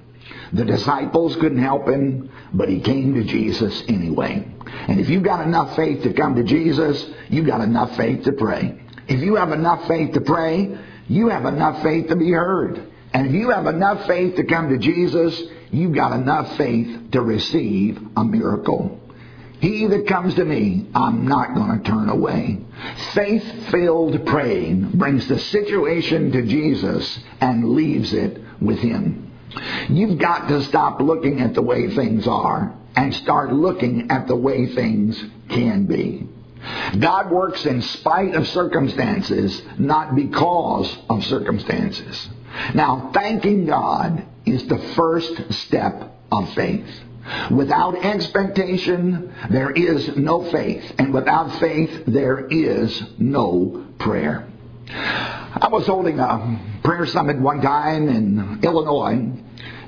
The 0.54 0.66
disciples 0.66 1.36
couldn't 1.36 1.62
help 1.62 1.88
him, 1.88 2.32
but 2.54 2.70
he 2.70 2.80
came 2.80 3.14
to 3.16 3.24
Jesus 3.24 3.84
anyway. 3.88 4.48
And 4.88 5.00
if 5.00 5.10
you've 5.10 5.24
got 5.24 5.46
enough 5.46 5.76
faith 5.76 6.04
to 6.04 6.14
come 6.14 6.36
to 6.36 6.44
Jesus, 6.44 7.06
you've 7.30 7.48
got 7.48 7.62
enough 7.62 7.96
faith 7.98 8.24
to 8.24 8.32
pray. 8.32 8.82
If 9.08 9.22
you 9.22 9.36
have 9.36 9.52
enough 9.52 9.88
faith 9.88 10.14
to 10.14 10.22
pray, 10.22 10.78
you 11.08 11.30
have 11.30 11.46
enough 11.46 11.82
faith 11.82 12.08
to 12.10 12.16
be 12.16 12.32
heard. 12.32 12.92
And 13.14 13.28
if 13.28 13.34
you 13.34 13.50
have 13.52 13.68
enough 13.68 14.06
faith 14.06 14.36
to 14.36 14.44
come 14.44 14.70
to 14.70 14.78
Jesus, 14.78 15.42
you've 15.72 15.96
got 15.96 16.14
enough 16.14 16.58
faith 16.58 17.12
to 17.12 17.22
receive 17.22 18.00
a 18.16 18.24
miracle. 18.24 19.00
He 19.60 19.88
that 19.88 20.08
comes 20.08 20.36
to 20.36 20.46
me, 20.46 20.88
I'm 20.94 21.28
not 21.28 21.56
going 21.56 21.82
to 21.82 21.90
turn 21.90 22.10
away. 22.10 22.60
Faith 23.14 23.72
filled 23.72 24.26
praying 24.26 24.92
brings 24.94 25.28
the 25.28 25.40
situation 25.40 26.32
to 26.34 26.44
Jesus 26.44 27.20
and 27.42 27.72
leaves 27.72 28.14
it 28.14 28.40
with 28.62 28.78
Him. 28.80 29.27
You've 29.90 30.20
got 30.20 30.48
to 30.50 30.62
stop 30.64 31.02
looking 31.02 31.42
at 31.42 31.54
the 31.54 31.62
way 31.62 31.94
things 31.94 32.28
are 32.28 32.74
and 32.96 33.14
start 33.14 33.54
looking 33.54 34.10
at 34.12 34.28
the 34.28 34.36
way 34.36 34.74
things 34.74 35.24
can 35.50 35.86
be. 35.86 36.28
God 37.00 37.32
works 37.32 37.66
in 37.66 37.82
spite 37.82 38.34
of 38.36 38.48
circumstances, 38.48 39.62
not 39.78 40.16
because 40.16 40.98
of 41.10 41.24
circumstances. 41.26 42.30
Now, 42.74 43.12
thanking 43.14 43.66
God 43.66 44.26
is 44.46 44.66
the 44.68 44.80
first 44.96 45.54
step 45.54 46.16
of 46.32 46.54
faith. 46.54 46.88
Without 47.52 48.04
expectation, 48.04 49.34
there 49.50 49.72
is 49.72 50.16
no 50.16 50.50
faith. 50.50 50.94
And 50.98 51.14
without 51.14 51.60
faith, 51.60 52.04
there 52.08 52.48
is 52.48 53.04
no 53.18 53.86
prayer. 54.00 54.48
I 54.90 55.68
was 55.70 55.86
holding 55.86 56.20
a 56.20 56.80
prayer 56.84 57.06
summit 57.06 57.38
one 57.40 57.62
time 57.62 58.08
in 58.08 58.62
Illinois, 58.64 59.30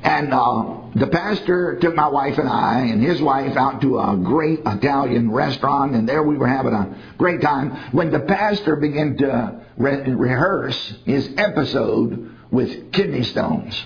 and 0.03 0.34
uh, 0.34 0.75
the 0.95 1.08
pastor 1.08 1.77
took 1.79 1.95
my 1.95 2.08
wife 2.08 2.38
and 2.38 2.47
I 2.47 2.86
and 2.86 3.03
his 3.03 3.21
wife 3.21 3.55
out 3.58 3.82
to 3.82 3.99
a 3.99 4.17
great 4.17 4.60
Italian 4.65 5.32
restaurant, 5.32 5.93
and 5.93 6.08
there 6.08 6.23
we 6.23 6.38
were 6.38 6.47
having 6.47 6.73
a 6.73 6.95
great 7.17 7.41
time. 7.41 7.71
When 7.91 8.12
the 8.12 8.21
pastor 8.21 8.77
began 8.77 9.17
to 9.17 9.62
re- 9.77 10.10
rehearse 10.12 10.93
his 11.05 11.29
episode 11.38 12.32
with 12.49 12.91
kidney 12.91 13.23
stones, 13.23 13.79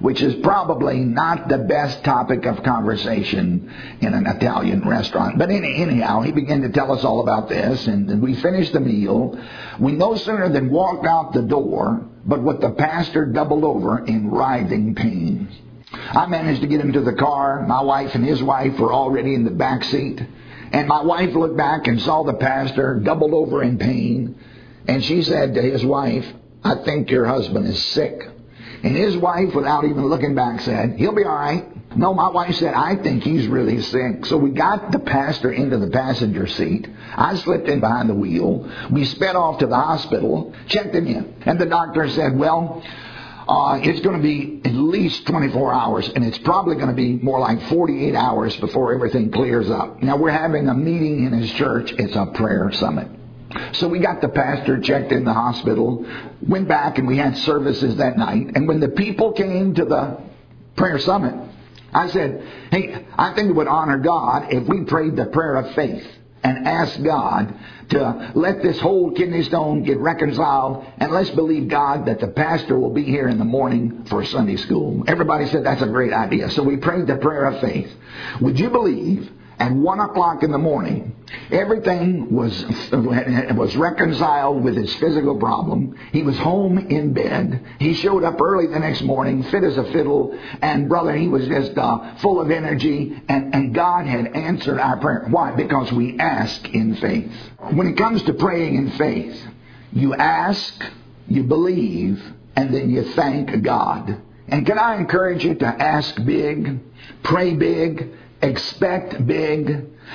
which 0.00 0.20
is 0.20 0.34
probably 0.42 0.98
not 0.98 1.48
the 1.48 1.58
best 1.58 2.02
topic 2.02 2.44
of 2.44 2.62
conversation 2.64 3.72
in 4.00 4.14
an 4.14 4.26
Italian 4.26 4.88
restaurant. 4.88 5.38
But 5.38 5.50
anyhow, 5.50 6.22
he 6.22 6.32
began 6.32 6.62
to 6.62 6.70
tell 6.70 6.90
us 6.92 7.04
all 7.04 7.20
about 7.20 7.48
this, 7.48 7.86
and 7.86 8.20
we 8.20 8.34
finished 8.34 8.72
the 8.72 8.80
meal. 8.80 9.38
We 9.78 9.92
no 9.92 10.16
sooner 10.16 10.48
than 10.48 10.70
walked 10.70 11.06
out 11.06 11.34
the 11.34 11.42
door, 11.42 12.08
but 12.24 12.42
with 12.42 12.60
the 12.60 12.70
pastor 12.70 13.26
doubled 13.26 13.64
over 13.64 14.04
in 14.04 14.30
writhing 14.30 14.94
pain. 14.94 15.48
I 15.92 16.26
managed 16.26 16.62
to 16.62 16.66
get 16.66 16.80
him 16.80 16.92
to 16.92 17.00
the 17.00 17.12
car. 17.12 17.66
My 17.66 17.82
wife 17.82 18.14
and 18.14 18.24
his 18.24 18.42
wife 18.42 18.78
were 18.78 18.92
already 18.92 19.34
in 19.34 19.44
the 19.44 19.50
back 19.50 19.84
seat. 19.84 20.22
And 20.72 20.88
my 20.88 21.02
wife 21.02 21.34
looked 21.34 21.56
back 21.56 21.86
and 21.86 22.00
saw 22.00 22.22
the 22.22 22.34
pastor 22.34 22.98
doubled 23.00 23.34
over 23.34 23.62
in 23.62 23.78
pain. 23.78 24.38
And 24.88 25.04
she 25.04 25.22
said 25.22 25.54
to 25.54 25.62
his 25.62 25.84
wife, 25.84 26.26
I 26.64 26.76
think 26.76 27.10
your 27.10 27.26
husband 27.26 27.66
is 27.66 27.82
sick. 27.86 28.26
And 28.82 28.96
his 28.96 29.16
wife, 29.16 29.54
without 29.54 29.84
even 29.84 30.06
looking 30.06 30.34
back, 30.34 30.60
said, 30.60 30.96
He'll 30.98 31.14
be 31.14 31.24
all 31.24 31.34
right. 31.34 31.66
No, 31.96 32.14
my 32.14 32.30
wife 32.30 32.54
said, 32.56 32.74
I 32.74 32.96
think 32.96 33.22
he's 33.22 33.46
really 33.46 33.80
sick. 33.82 34.26
So 34.26 34.36
we 34.36 34.50
got 34.50 34.92
the 34.92 34.98
pastor 34.98 35.52
into 35.52 35.78
the 35.78 35.88
passenger 35.88 36.46
seat. 36.46 36.88
I 37.14 37.36
slipped 37.36 37.68
in 37.68 37.80
behind 37.80 38.08
the 38.08 38.14
wheel. 38.14 38.70
We 38.90 39.04
sped 39.04 39.36
off 39.36 39.58
to 39.58 39.66
the 39.66 39.76
hospital, 39.76 40.54
checked 40.66 40.94
him 40.94 41.06
in. 41.06 41.34
And 41.46 41.58
the 41.58 41.66
doctor 41.66 42.08
said, 42.08 42.38
Well, 42.38 42.82
uh, 43.48 43.80
it's 43.82 44.00
going 44.00 44.16
to 44.16 44.22
be 44.22 44.60
at 44.64 44.74
least 44.74 45.26
24 45.26 45.74
hours, 45.74 46.08
and 46.08 46.24
it's 46.24 46.38
probably 46.38 46.76
going 46.76 46.88
to 46.88 46.94
be 46.94 47.14
more 47.14 47.40
like 47.40 47.60
48 47.68 48.14
hours 48.14 48.56
before 48.56 48.94
everything 48.94 49.30
clears 49.30 49.68
up. 49.68 50.02
Now, 50.02 50.16
we're 50.16 50.30
having 50.30 50.68
a 50.68 50.74
meeting 50.74 51.24
in 51.24 51.32
his 51.32 51.52
church. 51.52 51.92
It's 51.98 52.14
a 52.14 52.26
prayer 52.26 52.70
summit. 52.72 53.08
So 53.72 53.88
we 53.88 53.98
got 53.98 54.20
the 54.20 54.28
pastor 54.28 54.80
checked 54.80 55.12
in 55.12 55.24
the 55.24 55.32
hospital, 55.32 56.06
went 56.40 56.68
back 56.68 56.98
and 56.98 57.06
we 57.06 57.18
had 57.18 57.36
services 57.38 57.96
that 57.96 58.16
night. 58.16 58.52
And 58.54 58.66
when 58.66 58.80
the 58.80 58.88
people 58.88 59.32
came 59.32 59.74
to 59.74 59.84
the 59.84 60.18
prayer 60.76 60.98
summit, 60.98 61.34
I 61.92 62.08
said, 62.08 62.46
hey, 62.70 63.06
I 63.16 63.34
think 63.34 63.50
it 63.50 63.52
would 63.52 63.68
honor 63.68 63.98
God 63.98 64.52
if 64.52 64.66
we 64.66 64.84
prayed 64.84 65.16
the 65.16 65.26
prayer 65.26 65.56
of 65.56 65.74
faith 65.74 66.06
and 66.42 66.66
asked 66.66 67.02
God 67.02 67.54
to 67.90 68.32
let 68.34 68.62
this 68.62 68.80
whole 68.80 69.12
kidney 69.12 69.42
stone 69.42 69.82
get 69.82 69.98
reconciled 69.98 70.84
and 70.98 71.12
let's 71.12 71.30
believe 71.30 71.68
God 71.68 72.06
that 72.06 72.20
the 72.20 72.28
pastor 72.28 72.78
will 72.78 72.92
be 72.92 73.04
here 73.04 73.28
in 73.28 73.38
the 73.38 73.44
morning 73.44 74.04
for 74.06 74.24
Sunday 74.24 74.56
school. 74.56 75.04
Everybody 75.06 75.46
said 75.46 75.64
that's 75.64 75.82
a 75.82 75.86
great 75.86 76.12
idea. 76.12 76.50
So 76.50 76.62
we 76.62 76.78
prayed 76.78 77.06
the 77.06 77.16
prayer 77.16 77.44
of 77.44 77.60
faith. 77.60 77.92
Would 78.40 78.58
you 78.58 78.70
believe 78.70 79.30
at 79.62 79.70
one 79.70 80.00
o'clock 80.00 80.42
in 80.42 80.50
the 80.50 80.58
morning, 80.58 81.14
everything 81.52 82.34
was 82.34 82.64
was 82.90 83.76
reconciled 83.76 84.64
with 84.64 84.76
his 84.76 84.92
physical 84.96 85.38
problem. 85.38 85.96
He 86.10 86.24
was 86.24 86.36
home 86.36 86.78
in 86.78 87.12
bed. 87.12 87.64
He 87.78 87.94
showed 87.94 88.24
up 88.24 88.40
early 88.40 88.66
the 88.66 88.80
next 88.80 89.02
morning, 89.02 89.44
fit 89.44 89.62
as 89.62 89.76
a 89.76 89.84
fiddle, 89.92 90.36
and 90.60 90.88
brother, 90.88 91.14
he 91.14 91.28
was 91.28 91.46
just 91.46 91.78
uh, 91.78 92.16
full 92.16 92.40
of 92.40 92.50
energy. 92.50 93.22
And, 93.28 93.54
and 93.54 93.72
God 93.72 94.04
had 94.04 94.34
answered 94.34 94.80
our 94.80 94.96
prayer. 94.96 95.26
Why? 95.30 95.52
Because 95.52 95.92
we 95.92 96.18
ask 96.18 96.68
in 96.68 96.96
faith. 96.96 97.32
When 97.70 97.86
it 97.86 97.96
comes 97.96 98.20
to 98.24 98.34
praying 98.34 98.74
in 98.74 98.90
faith, 98.98 99.40
you 99.92 100.12
ask, 100.14 100.74
you 101.28 101.44
believe, 101.44 102.20
and 102.56 102.74
then 102.74 102.90
you 102.90 103.04
thank 103.12 103.62
God. 103.62 104.20
And 104.48 104.66
can 104.66 104.76
I 104.76 104.96
encourage 104.96 105.44
you 105.44 105.54
to 105.54 105.66
ask 105.66 106.16
big, 106.24 106.80
pray 107.22 107.54
big, 107.54 108.08
expect 108.42 109.24
big, 109.26 109.68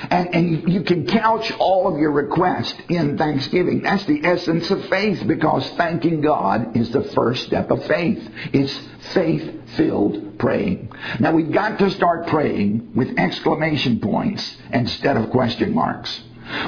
and, 0.09 0.35
and 0.35 0.71
you 0.71 0.83
can 0.83 1.07
couch 1.07 1.51
all 1.59 1.91
of 1.91 1.99
your 1.99 2.11
requests 2.11 2.75
in 2.89 3.17
thanksgiving. 3.17 3.81
That's 3.81 4.05
the 4.05 4.23
essence 4.23 4.69
of 4.69 4.85
faith 4.89 5.25
because 5.25 5.67
thanking 5.71 6.21
God 6.21 6.75
is 6.75 6.91
the 6.91 7.03
first 7.03 7.45
step 7.45 7.71
of 7.71 7.85
faith. 7.85 8.29
It's 8.53 8.77
faith 9.13 9.69
filled 9.75 10.37
praying. 10.37 10.91
Now 11.19 11.33
we've 11.33 11.51
got 11.51 11.79
to 11.79 11.89
start 11.91 12.27
praying 12.27 12.91
with 12.95 13.17
exclamation 13.17 13.99
points 13.99 14.57
instead 14.71 15.17
of 15.17 15.29
question 15.31 15.73
marks. 15.73 16.21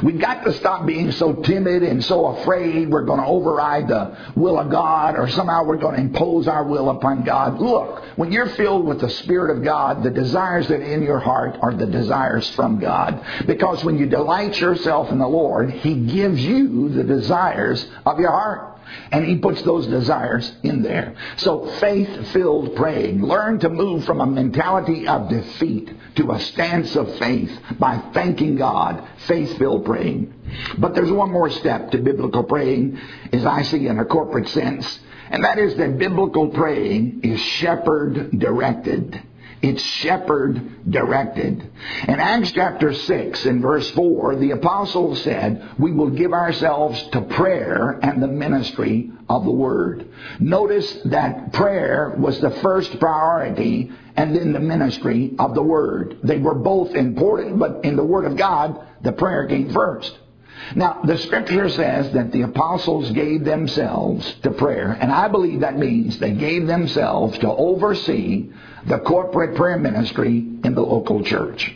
We've 0.04 0.20
got 0.20 0.44
to 0.44 0.54
stop 0.54 0.86
being 0.86 1.12
so 1.12 1.34
timid 1.34 1.84
and 1.84 2.04
so 2.04 2.28
afraid 2.28 2.89
we're 2.89 3.06
going 3.06 3.20
to 3.20 3.26
override 3.26 3.88
the 3.88 4.18
will 4.36 4.60
of 4.60 4.70
God 4.70 5.18
or 5.18 5.28
somehow 5.30 5.63
we're 5.63 5.78
going 5.78 5.96
to 5.96 6.02
impose 6.02 6.48
our 6.48 6.63
will 6.63 6.89
upon 6.89 7.24
God. 7.24 7.60
Look, 7.60 8.04
when 8.15 8.32
you're 8.32 8.50
filled 8.50 8.86
with 8.86 9.02
the 9.02 9.10
Spirit 9.10 9.56
of 9.56 9.63
God, 9.63 10.04
the 10.04 10.10
desires 10.10 10.68
that 10.68 10.82
are 10.82 10.84
in 10.84 11.04
your 11.04 11.20
heart 11.20 11.58
are 11.62 11.74
the 11.74 11.86
desires 11.86 12.50
from 12.52 12.80
God. 12.80 13.24
Because 13.46 13.84
when 13.84 13.98
you 13.98 14.06
delight 14.06 14.60
yourself 14.60 15.12
in 15.12 15.20
the 15.20 15.28
Lord, 15.28 15.72
He 15.72 15.96
gives 15.96 16.44
you 16.44 16.89
the 16.89 17.04
desires 17.04 17.86
of 18.06 18.20
your 18.20 18.32
heart. 18.32 18.79
And 19.12 19.25
he 19.25 19.38
puts 19.38 19.62
those 19.62 19.88
desires 19.88 20.52
in 20.63 20.82
there. 20.82 21.15
So 21.38 21.67
faith 21.80 22.28
filled 22.30 22.75
praying. 22.75 23.21
Learn 23.21 23.60
to 23.60 23.69
move 23.69 24.06
from 24.06 24.21
a 24.21 24.25
mentality 24.25 25.08
of 25.08 25.30
defeat 25.30 25.91
to 26.15 26.32
a 26.32 26.39
stance 26.39 26.95
of 26.95 27.17
faith 27.17 27.52
by 27.80 27.97
thanking 28.13 28.56
God. 28.56 29.08
Faith 29.28 29.58
filled 29.58 29.86
praying. 29.86 30.34
But 30.78 30.95
there's 30.95 31.12
one 31.12 31.32
more 31.32 31.49
step 31.49 31.91
to 31.91 31.97
biblical 31.99 32.43
praying, 32.43 32.99
as 33.32 33.45
I 33.45 33.63
see 33.63 33.88
in 33.88 33.99
a 33.99 34.06
corporate 34.06 34.47
sense. 34.49 34.99
And 35.30 35.43
that 35.43 35.60
is 35.60 35.75
that 35.75 35.97
biblical 35.97 36.49
praying 36.49 37.21
is 37.23 37.39
shepherd 37.39 38.39
directed. 38.39 39.21
It's 39.62 39.82
shepherd 39.82 40.89
directed. 40.89 41.69
In 42.08 42.19
Acts 42.19 42.54
chapter 42.54 42.93
6 42.93 43.45
in 43.45 43.62
verse 43.62 43.89
4, 43.91 44.38
the 44.38 44.52
apostle 44.52 45.15
said, 45.17 45.74
we 45.78 45.91
will 45.91 46.12
give 46.12 46.32
ourselves 46.32 47.02
to 47.10 47.22
prayer 47.22 48.00
and 48.02 48.24
the 48.24 48.28
ministry 48.28 49.12
of 49.28 49.43
the 49.43 49.52
word. 49.52 50.08
Notice 50.39 50.89
that 51.06 51.52
prayer 51.52 52.15
was 52.17 52.39
the 52.39 52.52
first 52.52 53.00
priority 53.00 53.91
and 54.15 54.34
then 54.34 54.54
the 54.54 54.60
ministry 54.60 55.36
of 55.38 55.56
the 55.56 55.63
word. 55.63 56.19
They 56.24 56.38
were 56.38 56.56
both 56.56 56.95
important, 56.95 57.60
but 57.60 57.84
in 57.84 57.98
the 57.98 58.04
word 58.04 58.26
of 58.26 58.38
God, 58.38 58.82
the 59.02 59.12
prayer 59.12 59.45
came 59.48 59.74
first. 59.74 60.17
Now, 60.76 61.02
the 61.04 61.17
scripture 61.17 61.69
says 61.69 62.12
that 62.13 62.32
the 62.32 62.43
apostles 62.43 63.12
gave 63.12 63.43
themselves 63.43 64.36
to 64.43 64.52
prayer, 64.52 64.91
and 65.00 65.12
I 65.12 65.28
believe 65.28 65.62
that 65.62 65.78
means 65.78 66.19
they 66.19 66.32
gave 66.32 66.67
themselves 66.67 67.38
to 67.39 67.50
oversee 67.50 68.52
the 68.89 68.99
corporate 68.99 69.56
prayer 69.56 69.78
ministry 69.78 70.38
in 70.63 70.73
the 70.75 70.82
local 70.82 71.23
church. 71.23 71.73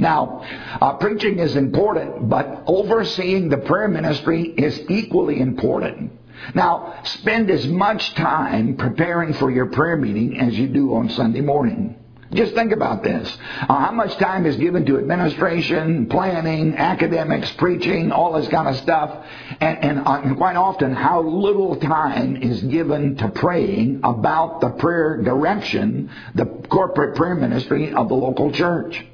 Now, 0.00 0.44
uh, 0.80 0.94
preaching 0.94 1.38
is 1.38 1.54
important, 1.54 2.28
but 2.28 2.64
overseeing 2.66 3.48
the 3.48 3.58
prayer 3.58 3.86
ministry 3.86 4.42
is 4.42 4.82
equally 4.90 5.40
important. 5.40 6.12
Now, 6.54 7.00
spend 7.04 7.50
as 7.50 7.66
much 7.68 8.14
time 8.14 8.76
preparing 8.76 9.32
for 9.34 9.50
your 9.50 9.66
prayer 9.66 9.96
meeting 9.96 10.40
as 10.40 10.58
you 10.58 10.66
do 10.66 10.94
on 10.94 11.10
Sunday 11.10 11.40
morning. 11.40 11.99
Just 12.32 12.54
think 12.54 12.70
about 12.70 13.02
this. 13.02 13.36
Uh, 13.62 13.74
how 13.74 13.90
much 13.90 14.16
time 14.18 14.46
is 14.46 14.56
given 14.56 14.86
to 14.86 14.98
administration, 14.98 16.06
planning, 16.06 16.76
academics, 16.76 17.50
preaching, 17.52 18.12
all 18.12 18.34
this 18.34 18.48
kind 18.48 18.68
of 18.68 18.76
stuff, 18.76 19.26
and, 19.60 19.84
and, 19.84 19.98
uh, 20.06 20.34
quite 20.36 20.54
often 20.54 20.94
how 20.94 21.22
little 21.22 21.74
time 21.76 22.36
is 22.36 22.62
given 22.62 23.16
to 23.16 23.28
praying 23.30 24.00
about 24.04 24.60
the 24.60 24.70
prayer 24.70 25.20
direction, 25.22 26.10
the 26.36 26.46
corporate 26.46 27.16
prayer 27.16 27.34
ministry 27.34 27.92
of 27.92 28.08
the 28.08 28.14
local 28.14 28.52
church. 28.52 29.04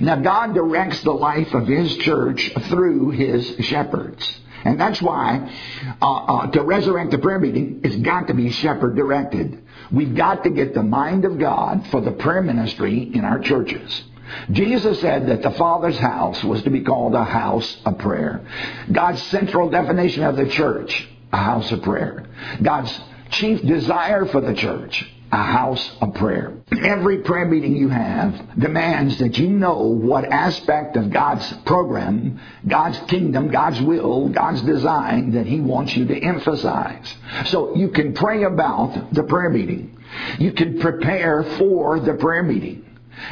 Now, 0.00 0.16
God 0.16 0.52
directs 0.54 1.02
the 1.02 1.12
life 1.12 1.54
of 1.54 1.66
His 1.66 1.96
church 1.98 2.52
through 2.68 3.10
His 3.10 3.46
shepherds. 3.66 4.40
And 4.64 4.78
that's 4.78 5.00
why 5.00 5.54
uh, 6.02 6.14
uh, 6.14 6.50
to 6.50 6.62
resurrect 6.62 7.12
the 7.12 7.18
prayer 7.18 7.38
meeting, 7.38 7.80
it's 7.84 7.96
got 7.96 8.26
to 8.26 8.34
be 8.34 8.50
shepherd 8.50 8.96
directed. 8.96 9.62
We've 9.90 10.14
got 10.14 10.44
to 10.44 10.50
get 10.50 10.74
the 10.74 10.82
mind 10.82 11.24
of 11.24 11.38
God 11.38 11.86
for 11.90 12.00
the 12.00 12.12
prayer 12.12 12.42
ministry 12.42 13.10
in 13.14 13.24
our 13.24 13.38
churches. 13.38 14.02
Jesus 14.50 15.00
said 15.00 15.28
that 15.28 15.42
the 15.42 15.50
Father's 15.52 15.98
house 15.98 16.42
was 16.44 16.62
to 16.64 16.70
be 16.70 16.82
called 16.82 17.14
a 17.14 17.24
house 17.24 17.78
of 17.84 17.98
prayer. 17.98 18.44
God's 18.92 19.22
central 19.24 19.70
definition 19.70 20.22
of 20.22 20.36
the 20.36 20.48
church, 20.48 21.08
a 21.32 21.38
house 21.38 21.72
of 21.72 21.82
prayer. 21.82 22.26
God's 22.62 22.98
chief 23.30 23.62
desire 23.62 24.26
for 24.26 24.40
the 24.40 24.54
church, 24.54 25.10
a 25.30 25.42
house 25.42 25.96
of 26.00 26.14
prayer. 26.14 26.54
Every 26.70 27.18
prayer 27.18 27.44
meeting 27.44 27.76
you 27.76 27.88
have 27.88 28.58
demands 28.58 29.18
that 29.18 29.38
you 29.38 29.48
know 29.48 29.82
what 29.82 30.24
aspect 30.24 30.96
of 30.96 31.10
God's 31.10 31.50
program, 31.64 32.40
God's 32.66 32.98
kingdom, 33.08 33.48
God's 33.48 33.80
will, 33.80 34.28
God's 34.28 34.62
design 34.62 35.32
that 35.32 35.46
He 35.46 35.60
wants 35.60 35.94
you 35.96 36.06
to 36.06 36.18
emphasize. 36.18 37.14
So 37.46 37.76
you 37.76 37.88
can 37.90 38.14
pray 38.14 38.44
about 38.44 39.12
the 39.12 39.22
prayer 39.24 39.50
meeting. 39.50 39.98
You 40.38 40.52
can 40.52 40.80
prepare 40.80 41.42
for 41.42 42.00
the 42.00 42.14
prayer 42.14 42.42
meeting. 42.42 42.84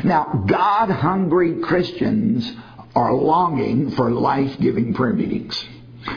Now, 0.05 0.45
God 0.47 0.91
hungry 0.91 1.61
Christians 1.61 2.51
are 2.95 3.15
longing 3.15 3.93
for 3.93 4.11
life 4.11 4.59
giving 4.59 4.95
prayer 4.95 5.13
meetings. 5.13 5.65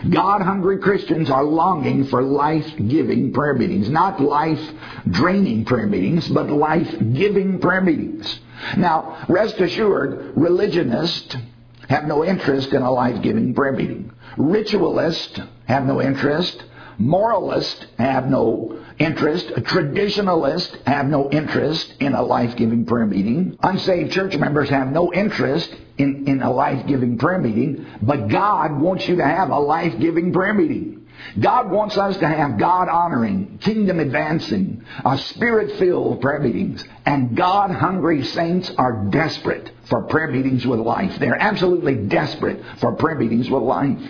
God 0.10 0.42
hungry 0.42 0.78
Christians 0.80 1.30
are 1.30 1.44
longing 1.44 2.06
for 2.06 2.22
life 2.22 2.68
giving 2.88 3.34
prayer 3.34 3.54
meetings. 3.54 3.90
Not 3.90 4.22
life 4.22 4.62
draining 5.10 5.66
prayer 5.66 5.88
meetings, 5.88 6.28
but 6.28 6.50
life 6.50 6.94
giving 7.14 7.60
prayer 7.60 7.82
meetings. 7.82 8.40
Now, 8.78 9.26
rest 9.30 9.60
assured, 9.60 10.34
religionists 10.36 11.36
have 11.90 12.06
no 12.06 12.24
interest 12.24 12.72
in 12.74 12.82
a 12.82 12.92
life 12.92 13.22
giving 13.22 13.54
prayer 13.54 13.74
meeting. 13.74 14.12
Ritualists 14.38 15.40
have 15.68 15.86
no 15.86 16.02
interest. 16.02 16.64
Moralists 17.00 17.86
have 17.98 18.30
no 18.30 18.78
interest. 19.00 19.52
Traditionalists 19.66 20.76
have 20.86 21.08
no 21.08 21.32
interest 21.32 21.94
in 22.02 22.14
a 22.14 22.22
life-giving 22.22 22.86
prayer 22.86 23.06
meeting. 23.06 23.58
Unsaved 23.64 24.12
church 24.12 24.36
members 24.38 24.70
have 24.70 24.92
no 24.92 25.14
interest 25.14 25.74
in, 25.98 26.28
in 26.28 26.42
a 26.42 26.52
life-giving 26.52 27.18
prayer 27.18 27.40
meeting. 27.40 27.86
But 28.02 28.28
God 28.28 28.80
wants 28.80 29.08
you 29.08 29.16
to 29.16 29.26
have 29.26 29.50
a 29.50 29.60
life-giving 29.60 30.34
prayer 30.34 30.54
meeting. 30.54 31.08
God 31.40 31.70
wants 31.70 31.98
us 31.98 32.18
to 32.18 32.28
have 32.28 32.58
God-honoring, 32.58 33.60
kingdom-advancing, 33.60 34.84
uh, 35.04 35.18
spirit-filled 35.18 36.22
prayer 36.22 36.40
meetings. 36.40 36.84
And 37.06 37.36
God-hungry 37.36 38.24
saints 38.24 38.72
are 38.78 39.06
desperate 39.10 39.72
for 39.86 40.04
prayer 40.04 40.28
meetings 40.28 40.68
with 40.68 40.80
life. 40.80 41.18
They're 41.20 41.42
absolutely 41.42 41.96
desperate 41.96 42.62
for 42.80 42.94
prayer 42.94 43.16
meetings 43.16 43.50
with 43.50 43.64
life. 43.64 44.02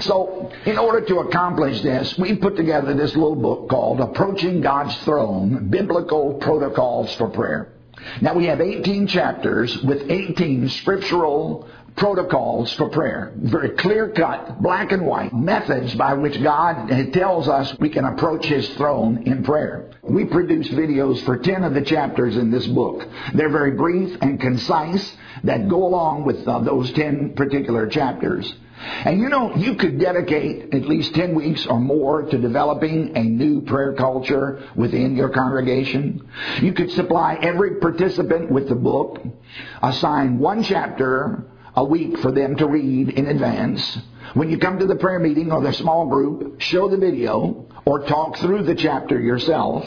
So, 0.00 0.52
in 0.64 0.78
order 0.78 1.00
to 1.06 1.18
accomplish 1.20 1.80
this, 1.82 2.16
we 2.18 2.36
put 2.36 2.56
together 2.56 2.94
this 2.94 3.14
little 3.14 3.34
book 3.34 3.68
called 3.68 4.00
Approaching 4.00 4.60
God's 4.60 4.96
Throne 4.98 5.68
Biblical 5.68 6.34
Protocols 6.34 7.14
for 7.16 7.28
Prayer. 7.28 7.72
Now, 8.20 8.34
we 8.34 8.46
have 8.46 8.60
18 8.60 9.06
chapters 9.06 9.82
with 9.82 10.10
18 10.10 10.68
scriptural 10.68 11.68
protocols 11.96 12.72
for 12.74 12.90
prayer. 12.90 13.32
Very 13.36 13.70
clear 13.70 14.10
cut, 14.10 14.62
black 14.62 14.92
and 14.92 15.06
white 15.06 15.34
methods 15.34 15.94
by 15.94 16.12
which 16.14 16.40
God 16.42 16.88
tells 17.12 17.48
us 17.48 17.74
we 17.78 17.88
can 17.88 18.04
approach 18.04 18.44
His 18.46 18.68
throne 18.76 19.22
in 19.24 19.42
prayer. 19.42 19.90
We 20.02 20.26
produce 20.26 20.68
videos 20.68 21.24
for 21.24 21.38
10 21.38 21.64
of 21.64 21.74
the 21.74 21.80
chapters 21.82 22.36
in 22.36 22.50
this 22.50 22.66
book. 22.66 23.08
They're 23.34 23.48
very 23.48 23.72
brief 23.72 24.16
and 24.20 24.38
concise 24.40 25.10
that 25.44 25.68
go 25.68 25.86
along 25.86 26.24
with 26.24 26.46
uh, 26.46 26.60
those 26.60 26.92
10 26.92 27.34
particular 27.34 27.88
chapters. 27.88 28.54
And 28.78 29.20
you 29.20 29.28
know, 29.28 29.54
you 29.54 29.76
could 29.76 29.98
dedicate 29.98 30.74
at 30.74 30.82
least 30.82 31.14
10 31.14 31.34
weeks 31.34 31.66
or 31.66 31.80
more 31.80 32.22
to 32.22 32.38
developing 32.38 33.16
a 33.16 33.22
new 33.22 33.62
prayer 33.62 33.94
culture 33.94 34.62
within 34.74 35.16
your 35.16 35.30
congregation. 35.30 36.28
You 36.60 36.72
could 36.72 36.90
supply 36.90 37.38
every 37.40 37.76
participant 37.76 38.50
with 38.50 38.68
the 38.68 38.74
book, 38.74 39.22
assign 39.82 40.38
one 40.38 40.62
chapter 40.62 41.46
a 41.74 41.84
week 41.84 42.18
for 42.18 42.32
them 42.32 42.56
to 42.56 42.66
read 42.66 43.10
in 43.10 43.26
advance. 43.26 43.98
When 44.34 44.50
you 44.50 44.58
come 44.58 44.78
to 44.78 44.86
the 44.86 44.96
prayer 44.96 45.18
meeting 45.18 45.52
or 45.52 45.62
the 45.62 45.72
small 45.72 46.06
group, 46.06 46.60
show 46.60 46.88
the 46.88 46.96
video 46.96 47.66
or 47.84 48.00
talk 48.06 48.38
through 48.38 48.64
the 48.64 48.74
chapter 48.74 49.20
yourself. 49.20 49.86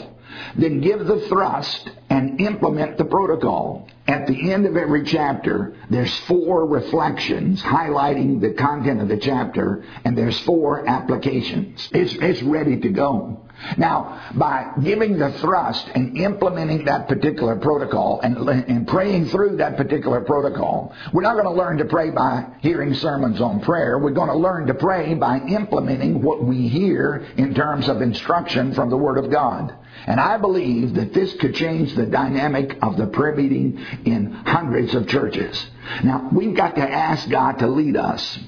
Then 0.56 0.80
give 0.80 1.04
the 1.06 1.20
thrust 1.28 1.90
and 2.08 2.40
implement 2.40 2.96
the 2.96 3.04
protocol. 3.04 3.88
At 4.10 4.26
the 4.26 4.52
end 4.52 4.66
of 4.66 4.76
every 4.76 5.04
chapter, 5.04 5.76
there's 5.88 6.14
four 6.20 6.66
reflections 6.66 7.62
highlighting 7.62 8.40
the 8.40 8.50
content 8.50 9.00
of 9.00 9.06
the 9.06 9.18
chapter, 9.18 9.84
and 10.04 10.18
there's 10.18 10.38
four 10.40 10.88
applications. 10.88 11.88
It's, 11.92 12.14
it's 12.14 12.42
ready 12.42 12.80
to 12.80 12.88
go. 12.88 13.48
Now, 13.76 14.30
by 14.34 14.72
giving 14.82 15.18
the 15.18 15.32
thrust 15.32 15.88
and 15.94 16.16
implementing 16.16 16.84
that 16.86 17.08
particular 17.08 17.56
protocol 17.56 18.20
and, 18.22 18.36
and 18.48 18.88
praying 18.88 19.26
through 19.26 19.56
that 19.56 19.76
particular 19.76 20.22
protocol, 20.22 20.94
we're 21.12 21.22
not 21.22 21.34
going 21.34 21.44
to 21.44 21.52
learn 21.52 21.78
to 21.78 21.84
pray 21.84 22.10
by 22.10 22.46
hearing 22.60 22.94
sermons 22.94 23.40
on 23.40 23.60
prayer. 23.60 23.98
We're 23.98 24.10
going 24.10 24.28
to 24.28 24.36
learn 24.36 24.66
to 24.68 24.74
pray 24.74 25.14
by 25.14 25.40
implementing 25.40 26.22
what 26.22 26.42
we 26.42 26.68
hear 26.68 27.26
in 27.36 27.54
terms 27.54 27.88
of 27.88 28.02
instruction 28.02 28.74
from 28.74 28.90
the 28.90 28.96
Word 28.96 29.22
of 29.22 29.30
God. 29.30 29.74
And 30.06 30.18
I 30.18 30.38
believe 30.38 30.94
that 30.94 31.12
this 31.12 31.32
could 31.34 31.54
change 31.54 31.94
the 31.94 32.06
dynamic 32.06 32.78
of 32.82 32.96
the 32.96 33.06
prayer 33.06 33.34
meeting 33.34 33.84
in 34.04 34.32
hundreds 34.32 34.94
of 34.94 35.08
churches. 35.08 35.66
Now, 36.02 36.28
we've 36.32 36.56
got 36.56 36.76
to 36.76 36.82
ask 36.82 37.28
God 37.28 37.58
to 37.58 37.66
lead 37.66 37.96
us 37.96 38.38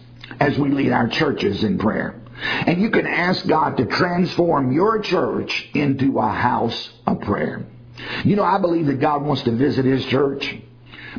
as 0.40 0.58
we 0.58 0.70
lead 0.70 0.92
our 0.92 1.08
churches 1.08 1.62
in 1.62 1.78
prayer. 1.78 2.21
And 2.42 2.80
you 2.80 2.90
can 2.90 3.06
ask 3.06 3.46
God 3.46 3.76
to 3.76 3.86
transform 3.86 4.72
your 4.72 5.00
church 5.00 5.68
into 5.74 6.18
a 6.18 6.28
house 6.28 6.90
of 7.06 7.20
prayer. 7.20 7.64
You 8.24 8.36
know, 8.36 8.44
I 8.44 8.58
believe 8.58 8.86
that 8.86 9.00
God 9.00 9.22
wants 9.22 9.42
to 9.42 9.52
visit 9.52 9.84
His 9.84 10.04
church, 10.06 10.56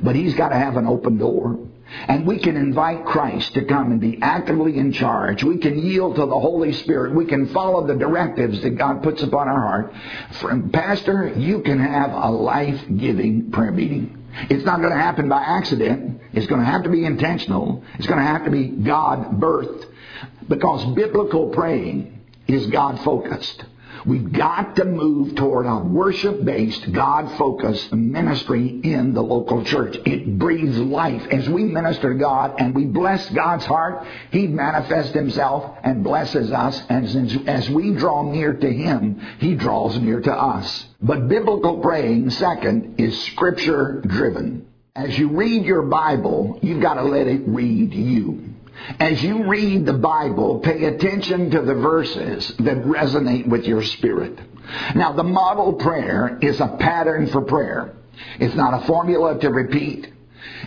but 0.02 0.16
He's 0.16 0.34
got 0.36 0.50
to 0.50 0.56
have 0.56 0.76
an 0.76 0.88
open 0.88 1.18
door. 1.18 1.60
And 2.08 2.26
we 2.26 2.40
can 2.40 2.58
invite 2.58 3.06
Christ 3.06 3.54
to 3.54 3.66
come 3.66 3.92
and 3.92 4.02
be 4.02 4.18
actively 4.22 4.78
in 4.80 4.94
charge. 4.94 5.44
We 5.44 5.60
can 5.60 5.78
yield 5.78 6.16
to 6.16 6.26
the 6.26 6.40
Holy 6.40 6.74
Spirit. 6.74 7.14
We 7.14 7.26
can 7.26 7.48
follow 7.54 7.86
the 7.86 7.96
directives 7.96 8.62
that 8.64 8.72
God 8.72 9.04
puts 9.04 9.22
upon 9.22 9.48
our 9.48 9.62
heart. 9.62 9.94
From 10.42 10.72
Pastor, 10.72 11.34
you 11.38 11.62
can 11.62 11.80
have 11.80 12.12
a 12.12 12.32
life-giving 12.32 13.52
prayer 13.52 13.72
meeting. 13.72 14.18
It's 14.50 14.66
not 14.66 14.80
going 14.80 14.92
to 14.92 15.00
happen 15.00 15.30
by 15.30 15.44
accident. 15.44 16.20
It's 16.34 16.48
going 16.48 16.62
to 16.62 16.66
have 16.66 16.84
to 16.84 16.90
be 16.90 17.06
intentional. 17.06 17.84
It's 18.00 18.08
going 18.08 18.20
to 18.20 18.26
have 18.26 18.46
to 18.46 18.52
be 18.52 18.66
God 18.66 19.40
birthed. 19.40 19.86
Because 20.48 20.86
biblical 20.96 21.50
praying 21.50 22.22
is 22.48 22.68
God 22.68 23.00
focused. 23.02 23.64
We've 24.06 24.34
got 24.34 24.76
to 24.78 24.86
move 24.86 25.36
toward 25.36 25.66
a 25.66 25.78
worship 25.78 26.44
based, 26.44 26.92
God 26.92 27.38
focused 27.38 27.94
ministry 27.94 28.82
in 28.84 29.14
the 29.14 29.22
local 29.22 29.64
church. 29.64 29.98
It 30.06 30.38
breathes 30.38 30.78
life. 30.78 31.26
As 31.32 31.48
we 31.48 31.64
minister 31.64 32.12
to 32.12 32.20
God 32.20 32.56
and 32.60 32.76
we 32.76 32.86
bless 32.86 33.30
God's 33.30 33.66
heart, 33.66 34.06
He 34.32 34.48
manifests 34.48 35.14
Himself 35.14 35.78
and 35.84 36.04
blesses 36.04 36.52
us. 36.52 36.82
And 36.90 37.48
as 37.48 37.70
we 37.70 37.94
draw 37.94 38.24
near 38.24 38.54
to 38.54 38.74
Him, 38.74 39.22
He 39.40 39.56
draws 39.56 39.98
near 39.98 40.20
to 40.20 40.34
us. 40.34 40.86
But 41.02 41.30
biblical 41.30 41.80
praying, 41.80 42.32
second, 42.32 43.00
is 43.00 43.22
scripture 43.26 44.02
driven. 44.06 44.68
As 44.96 45.18
you 45.18 45.30
read 45.30 45.66
your 45.66 45.84
Bible, 45.84 46.60
you've 46.62 46.82
got 46.82 46.96
to 46.96 47.04
let 47.04 47.28
it 47.28 47.44
read 47.48 47.94
you. 47.94 48.53
As 49.00 49.24
you 49.24 49.46
read 49.46 49.86
the 49.86 49.94
Bible, 49.94 50.60
pay 50.60 50.86
attention 50.86 51.52
to 51.52 51.62
the 51.62 51.76
verses 51.76 52.48
that 52.60 52.78
resonate 52.84 53.48
with 53.48 53.66
your 53.66 53.84
spirit. 53.84 54.38
Now, 54.96 55.14
the 55.14 55.24
model 55.24 55.74
prayer 55.74 56.38
is 56.42 56.60
a 56.60 56.68
pattern 56.80 57.28
for 57.28 57.42
prayer. 57.42 57.96
It's 58.40 58.56
not 58.56 58.84
a 58.84 58.86
formula 58.86 59.40
to 59.40 59.50
repeat. 59.50 60.12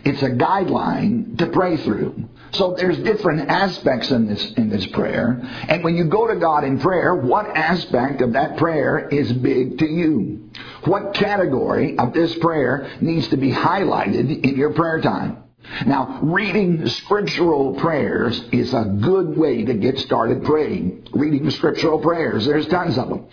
It's 0.04 0.22
a 0.22 0.30
guideline 0.30 1.38
to 1.38 1.46
pray 1.48 1.76
through. 1.76 2.28
So 2.52 2.74
there's 2.74 2.98
different 2.98 3.50
aspects 3.50 4.10
in 4.10 4.26
this 4.26 4.52
in 4.52 4.70
this 4.70 4.86
prayer. 4.86 5.40
And 5.68 5.84
when 5.84 5.96
you 5.96 6.04
go 6.04 6.26
to 6.26 6.36
God 6.36 6.64
in 6.64 6.78
prayer, 6.78 7.14
what 7.14 7.46
aspect 7.46 8.22
of 8.22 8.32
that 8.32 8.56
prayer 8.56 9.08
is 9.08 9.30
big 9.32 9.78
to 9.78 9.86
you? 9.86 10.50
What 10.84 11.14
category 11.14 11.98
of 11.98 12.14
this 12.14 12.34
prayer 12.38 12.90
needs 13.00 13.28
to 13.28 13.36
be 13.36 13.50
highlighted 13.50 14.44
in 14.44 14.56
your 14.56 14.72
prayer 14.72 15.00
time? 15.00 15.42
Now, 15.84 16.20
reading 16.22 16.88
scriptural 16.88 17.74
prayers 17.74 18.40
is 18.52 18.72
a 18.72 18.84
good 18.84 19.36
way 19.36 19.64
to 19.64 19.74
get 19.74 19.98
started 19.98 20.44
praying. 20.44 21.08
Reading 21.12 21.50
scriptural 21.50 21.98
prayers, 21.98 22.46
there's 22.46 22.66
tons 22.68 22.98
of 22.98 23.08
them. 23.08 23.26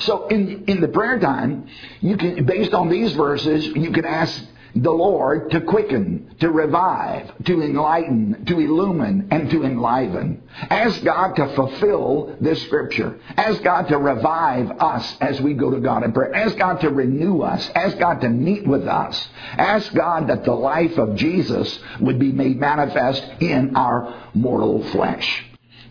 So 0.00 0.26
in, 0.28 0.64
in 0.64 0.80
the 0.80 0.88
prayer 0.88 1.18
time, 1.18 1.68
you 2.00 2.16
can, 2.16 2.44
based 2.44 2.74
on 2.74 2.88
these 2.88 3.12
verses, 3.12 3.66
you 3.66 3.92
can 3.92 4.04
ask 4.04 4.42
the 4.76 4.90
Lord 4.90 5.50
to 5.52 5.62
quicken, 5.62 6.34
to 6.40 6.50
revive, 6.50 7.32
to 7.46 7.62
enlighten, 7.62 8.44
to 8.44 8.60
illumine, 8.60 9.28
and 9.30 9.50
to 9.50 9.64
enliven. 9.64 10.42
Ask 10.68 11.02
God 11.02 11.34
to 11.36 11.54
fulfill 11.54 12.36
this 12.40 12.62
scripture. 12.64 13.18
Ask 13.36 13.62
God 13.62 13.88
to 13.88 13.96
revive 13.96 14.70
us 14.72 15.16
as 15.22 15.40
we 15.40 15.54
go 15.54 15.70
to 15.70 15.80
God 15.80 16.04
in 16.04 16.12
prayer. 16.12 16.34
Ask 16.34 16.58
God 16.58 16.82
to 16.82 16.90
renew 16.90 17.40
us. 17.40 17.70
Ask 17.74 17.98
God 17.98 18.20
to 18.20 18.28
meet 18.28 18.66
with 18.66 18.86
us. 18.86 19.28
Ask 19.56 19.94
God 19.94 20.28
that 20.28 20.44
the 20.44 20.54
life 20.54 20.98
of 20.98 21.16
Jesus 21.16 21.78
would 22.00 22.18
be 22.18 22.32
made 22.32 22.60
manifest 22.60 23.24
in 23.40 23.76
our 23.76 24.30
mortal 24.34 24.84
flesh. 24.90 25.44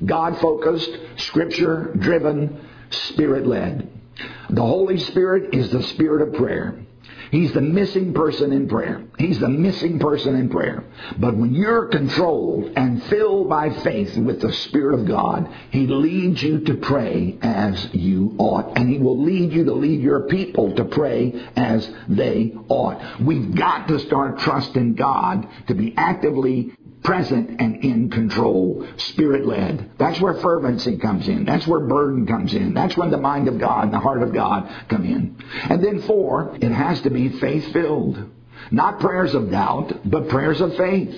God 0.06 0.38
focused, 0.40 0.92
scripture 1.18 1.92
driven, 1.98 2.68
spirit 2.92 3.48
led. 3.48 3.90
The 4.50 4.62
Holy 4.62 5.00
Spirit 5.00 5.56
is 5.56 5.72
the 5.72 5.82
spirit 5.84 6.28
of 6.28 6.36
prayer. 6.36 6.85
He's 7.36 7.52
the 7.52 7.60
missing 7.60 8.14
person 8.14 8.54
in 8.54 8.70
prayer. 8.70 9.04
He's 9.20 9.40
the 9.40 9.50
missing 9.50 10.00
person 10.00 10.36
in 10.36 10.48
prayer. 10.48 10.86
But 11.18 11.36
when 11.36 11.54
you're 11.54 11.88
controlled 11.88 12.72
and 12.78 13.04
filled 13.04 13.50
by 13.50 13.72
faith 13.72 14.16
with 14.16 14.40
the 14.40 14.54
Spirit 14.54 15.02
of 15.02 15.06
God, 15.06 15.54
He 15.70 15.86
leads 15.86 16.42
you 16.42 16.62
to 16.62 16.76
pray 16.76 17.38
as 17.42 17.94
you 17.94 18.36
ought. 18.38 18.78
And 18.78 18.90
He 18.90 19.00
will 19.00 19.22
lead 19.22 19.52
you 19.52 19.66
to 19.66 19.74
lead 19.74 20.00
your 20.00 20.22
people 20.30 20.76
to 20.76 20.86
pray 20.86 21.50
as 21.58 21.92
they 22.08 22.54
ought. 22.70 23.20
We've 23.20 23.54
got 23.54 23.90
to 23.90 24.00
start 24.00 24.40
trusting 24.40 24.96
God 24.96 25.46
to 25.68 25.74
be 25.74 25.94
actively 25.98 26.72
present 27.06 27.62
and 27.62 27.84
in 27.84 28.10
control, 28.10 28.86
spirit 28.98 29.46
led. 29.46 29.92
That's 29.98 30.20
where 30.20 30.34
fervency 30.34 30.98
comes 30.98 31.28
in. 31.28 31.46
That's 31.46 31.66
where 31.66 31.80
burden 31.80 32.28
comes 32.28 32.54
in. 32.54 32.74
That's 32.74 32.98
when 32.98 33.12
the 33.12 33.18
mind 33.18 33.48
of 33.48 33.60
God 33.60 33.86
and 33.86 33.94
the 33.94 34.00
heart 34.00 34.22
of 34.24 34.34
God 34.34 34.70
come 34.90 35.06
in. 35.06 35.38
And 35.70 35.84
then 35.84 36.02
four, 36.02 36.58
it 36.60 36.72
has 36.72 37.02
to 37.02 37.10
be 37.10 37.30
faith 37.30 37.72
filled. 37.72 38.32
Not 38.72 39.00
prayers 39.00 39.34
of 39.36 39.52
doubt, 39.52 40.10
but 40.10 40.28
prayers 40.28 40.60
of 40.60 40.76
faith. 40.76 41.16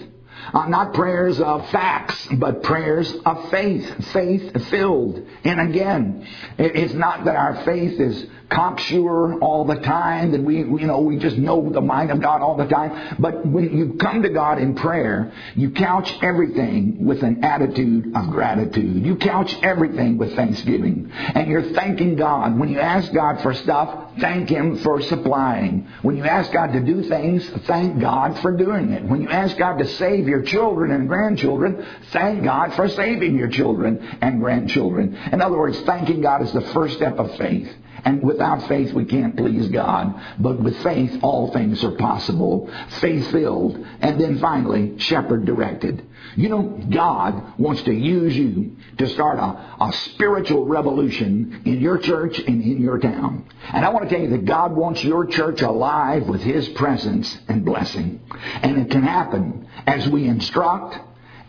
Uh, 0.53 0.67
not 0.67 0.93
prayers 0.93 1.39
of 1.41 1.69
facts, 1.71 2.27
but 2.37 2.63
prayers 2.63 3.13
of 3.25 3.49
faith, 3.49 4.05
faith 4.13 4.69
filled. 4.69 5.27
And 5.43 5.59
again, 5.59 6.27
it's 6.57 6.93
not 6.93 7.25
that 7.25 7.35
our 7.35 7.65
faith 7.65 7.99
is 7.99 8.27
cocksure 8.49 9.39
all 9.39 9.65
the 9.65 9.75
time, 9.75 10.31
that 10.31 10.41
we, 10.41 10.57
you 10.57 10.87
know, 10.87 10.99
we 10.99 11.17
just 11.17 11.37
know 11.37 11.69
the 11.69 11.81
mind 11.81 12.11
of 12.11 12.21
God 12.21 12.41
all 12.41 12.55
the 12.55 12.65
time. 12.65 13.17
But 13.19 13.45
when 13.45 13.77
you 13.77 13.93
come 13.99 14.21
to 14.23 14.29
God 14.29 14.59
in 14.59 14.75
prayer, 14.75 15.33
you 15.55 15.71
couch 15.71 16.13
everything 16.21 17.05
with 17.05 17.23
an 17.23 17.43
attitude 17.43 18.15
of 18.15 18.29
gratitude. 18.29 19.05
You 19.05 19.15
couch 19.17 19.55
everything 19.61 20.17
with 20.17 20.35
thanksgiving. 20.35 21.11
And 21.13 21.49
you're 21.49 21.73
thanking 21.73 22.15
God. 22.15 22.57
When 22.57 22.69
you 22.69 22.79
ask 22.79 23.11
God 23.11 23.41
for 23.41 23.53
stuff, 23.53 24.13
thank 24.19 24.49
Him 24.49 24.77
for 24.77 25.01
supplying. 25.01 25.87
When 26.01 26.15
you 26.15 26.23
ask 26.23 26.51
God 26.51 26.73
to 26.73 26.79
do 26.79 27.03
things, 27.03 27.47
thank 27.65 27.99
God 27.99 28.39
for 28.39 28.55
doing 28.55 28.91
it. 28.93 29.03
When 29.03 29.21
you 29.21 29.29
ask 29.29 29.57
God 29.57 29.77
to 29.77 29.87
save 29.87 30.27
your 30.27 30.41
children 30.43 30.91
and 30.91 31.07
grandchildren, 31.07 31.85
thank 32.11 32.43
God 32.43 32.73
for 32.75 32.87
saving 32.87 33.35
your 33.35 33.49
children 33.49 34.17
and 34.21 34.39
grandchildren. 34.39 35.17
In 35.31 35.41
other 35.41 35.57
words, 35.57 35.79
thanking 35.81 36.21
God 36.21 36.41
is 36.41 36.51
the 36.53 36.61
first 36.61 36.95
step 36.95 37.19
of 37.19 37.35
faith. 37.37 37.69
And 38.05 38.21
without 38.21 38.67
faith, 38.67 38.93
we 38.93 39.05
can't 39.05 39.35
please 39.35 39.67
God. 39.69 40.21
But 40.39 40.61
with 40.61 40.81
faith, 40.83 41.19
all 41.21 41.51
things 41.51 41.83
are 41.83 41.91
possible. 41.91 42.69
Faith 42.99 43.31
filled. 43.31 43.85
And 44.01 44.19
then 44.19 44.39
finally, 44.39 44.99
shepherd 44.99 45.45
directed. 45.45 46.05
You 46.35 46.49
know, 46.49 46.61
God 46.89 47.57
wants 47.57 47.81
to 47.83 47.93
use 47.93 48.35
you 48.35 48.77
to 48.97 49.07
start 49.07 49.39
a, 49.39 49.85
a 49.85 49.93
spiritual 49.93 50.65
revolution 50.65 51.61
in 51.65 51.79
your 51.79 51.97
church 51.97 52.37
and 52.39 52.61
in 52.61 52.81
your 52.81 52.99
town. 52.99 53.47
And 53.73 53.85
I 53.85 53.89
want 53.89 54.09
to 54.09 54.15
tell 54.15 54.23
you 54.23 54.31
that 54.31 54.45
God 54.45 54.75
wants 54.75 55.03
your 55.03 55.25
church 55.25 55.61
alive 55.61 56.27
with 56.27 56.41
His 56.41 56.67
presence 56.69 57.37
and 57.47 57.65
blessing. 57.65 58.21
And 58.61 58.77
it 58.77 58.91
can 58.91 59.03
happen 59.03 59.67
as 59.85 60.07
we 60.07 60.27
instruct, 60.27 60.99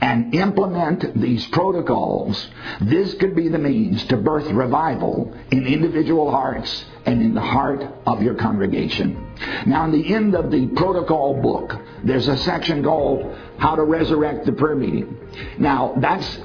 and 0.00 0.34
implement 0.34 1.20
these 1.20 1.46
protocols, 1.48 2.48
this 2.80 3.14
could 3.14 3.34
be 3.34 3.48
the 3.48 3.58
means 3.58 4.04
to 4.04 4.16
birth 4.16 4.46
revival 4.50 5.36
in 5.50 5.66
individual 5.66 6.30
hearts 6.30 6.84
and 7.04 7.20
in 7.20 7.34
the 7.34 7.40
heart 7.40 7.84
of 8.06 8.22
your 8.22 8.34
congregation. 8.34 9.34
Now, 9.66 9.84
in 9.84 9.92
the 9.92 10.14
end 10.14 10.34
of 10.34 10.50
the 10.50 10.66
protocol 10.68 11.40
book, 11.40 11.76
there's 12.04 12.28
a 12.28 12.36
section 12.38 12.84
called 12.84 13.36
How 13.58 13.74
to 13.74 13.82
Resurrect 13.82 14.46
the 14.46 14.52
Prayer 14.52 14.76
Meeting. 14.76 15.16
Now, 15.58 15.94
that's 15.96 16.38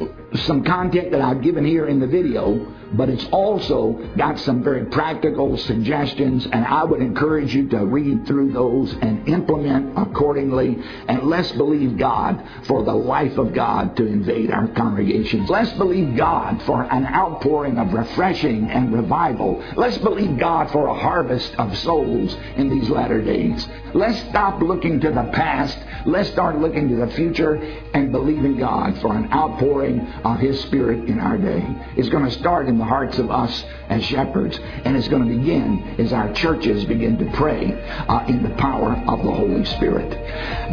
some 0.46 0.64
content 0.64 1.12
that 1.12 1.22
I've 1.22 1.42
given 1.42 1.66
here 1.66 1.88
in 1.88 2.00
the 2.00 2.08
video, 2.08 2.74
but 2.94 3.10
it's 3.10 3.26
also 3.32 3.94
got 4.18 4.40
some 4.40 4.64
very 4.64 4.86
practical 4.86 5.58
suggestions, 5.58 6.46
and 6.46 6.66
I 6.66 6.84
would 6.84 7.02
encourage 7.02 7.54
you 7.54 7.68
to 7.70 7.86
read 7.86 8.28
through 8.28 8.52
those 8.54 8.94
and 9.02 9.28
implement 9.28 9.98
accordingly. 9.98 10.78
And 11.08 11.24
let's 11.24 11.52
believe 11.54 11.98
God 11.98 12.44
for 12.64 12.84
the 12.84 12.94
life 12.94 13.38
of 13.38 13.54
God 13.54 13.98
to 13.98 14.06
invade 14.06 14.52
our 14.52 14.68
congregations. 14.70 15.50
Let's 15.50 15.74
believe 15.74 16.16
God 16.16 16.62
for 16.64 16.84
an 16.84 17.06
outpouring 17.06 17.78
of 17.78 17.94
refreshing 17.94 18.70
and 18.70 18.94
revival. 18.94 19.64
Let's 19.76 19.98
believe 19.98 20.38
God 20.38 20.72
for 20.72 20.88
a 20.88 20.94
harvest 20.94 21.56
of 21.56 21.76
souls 21.80 22.36
in 22.56 22.70
these 22.70 22.90
latter 22.90 23.22
days. 23.22 23.68
Let's 23.94 24.20
stop 24.30 24.62
looking 24.62 25.00
to 25.02 25.10
the 25.10 25.30
past. 25.34 25.78
Let's 26.06 26.30
start 26.30 26.60
looking 26.60 26.90
to 26.90 26.96
the 26.96 27.08
future 27.14 27.56
and 27.94 28.12
believing 28.12 28.58
God 28.84 29.02
for 29.02 29.16
an 29.16 29.32
outpouring 29.32 30.02
of 30.24 30.40
His 30.40 30.60
Spirit 30.62 31.08
in 31.10 31.20
our 31.20 31.38
day. 31.38 31.66
It's 31.96 32.10
going 32.10 32.26
to 32.26 32.32
start 32.32 32.68
in 32.68 32.78
the 32.78 32.86
hearts 32.86 33.18
of 33.18 33.32
us 33.32 33.64
as 33.90 34.04
shepherds, 34.04 34.60
and 34.84 34.98
it's 34.98 35.08
going 35.08 35.28
to 35.28 35.38
begin 35.38 35.96
as 36.00 36.12
our 36.12 36.34
churches 36.34 36.84
begin 36.86 37.18
to 37.18 37.32
pray 37.38 37.72
uh, 38.08 38.26
in 38.28 38.44
the 38.44 38.50
power 38.56 38.94
of 39.08 39.24
the 39.24 39.32
Holy 39.32 39.66
Spirit. 39.66 40.12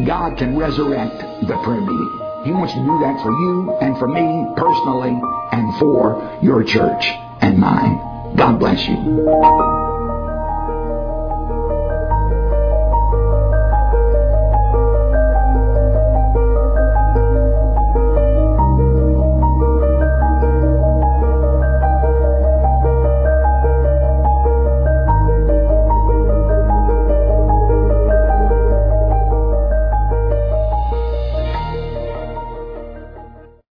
God 0.06 0.38
can 0.38 0.56
resurrect 0.56 1.46
the 1.46 1.56
prayer 1.62 1.80
meeting. 1.80 2.20
He 2.44 2.52
wants 2.52 2.72
to 2.72 2.80
do 2.80 2.98
that 3.00 3.22
for 3.22 3.32
you 3.32 3.78
and 3.80 3.98
for 3.98 4.08
me 4.08 4.54
personally 4.56 5.20
and 5.52 5.78
for 5.78 6.38
your 6.42 6.64
church 6.64 7.04
and 7.40 7.58
mine. 7.58 8.36
God 8.36 8.58
bless 8.58 8.86
you. 8.88 9.89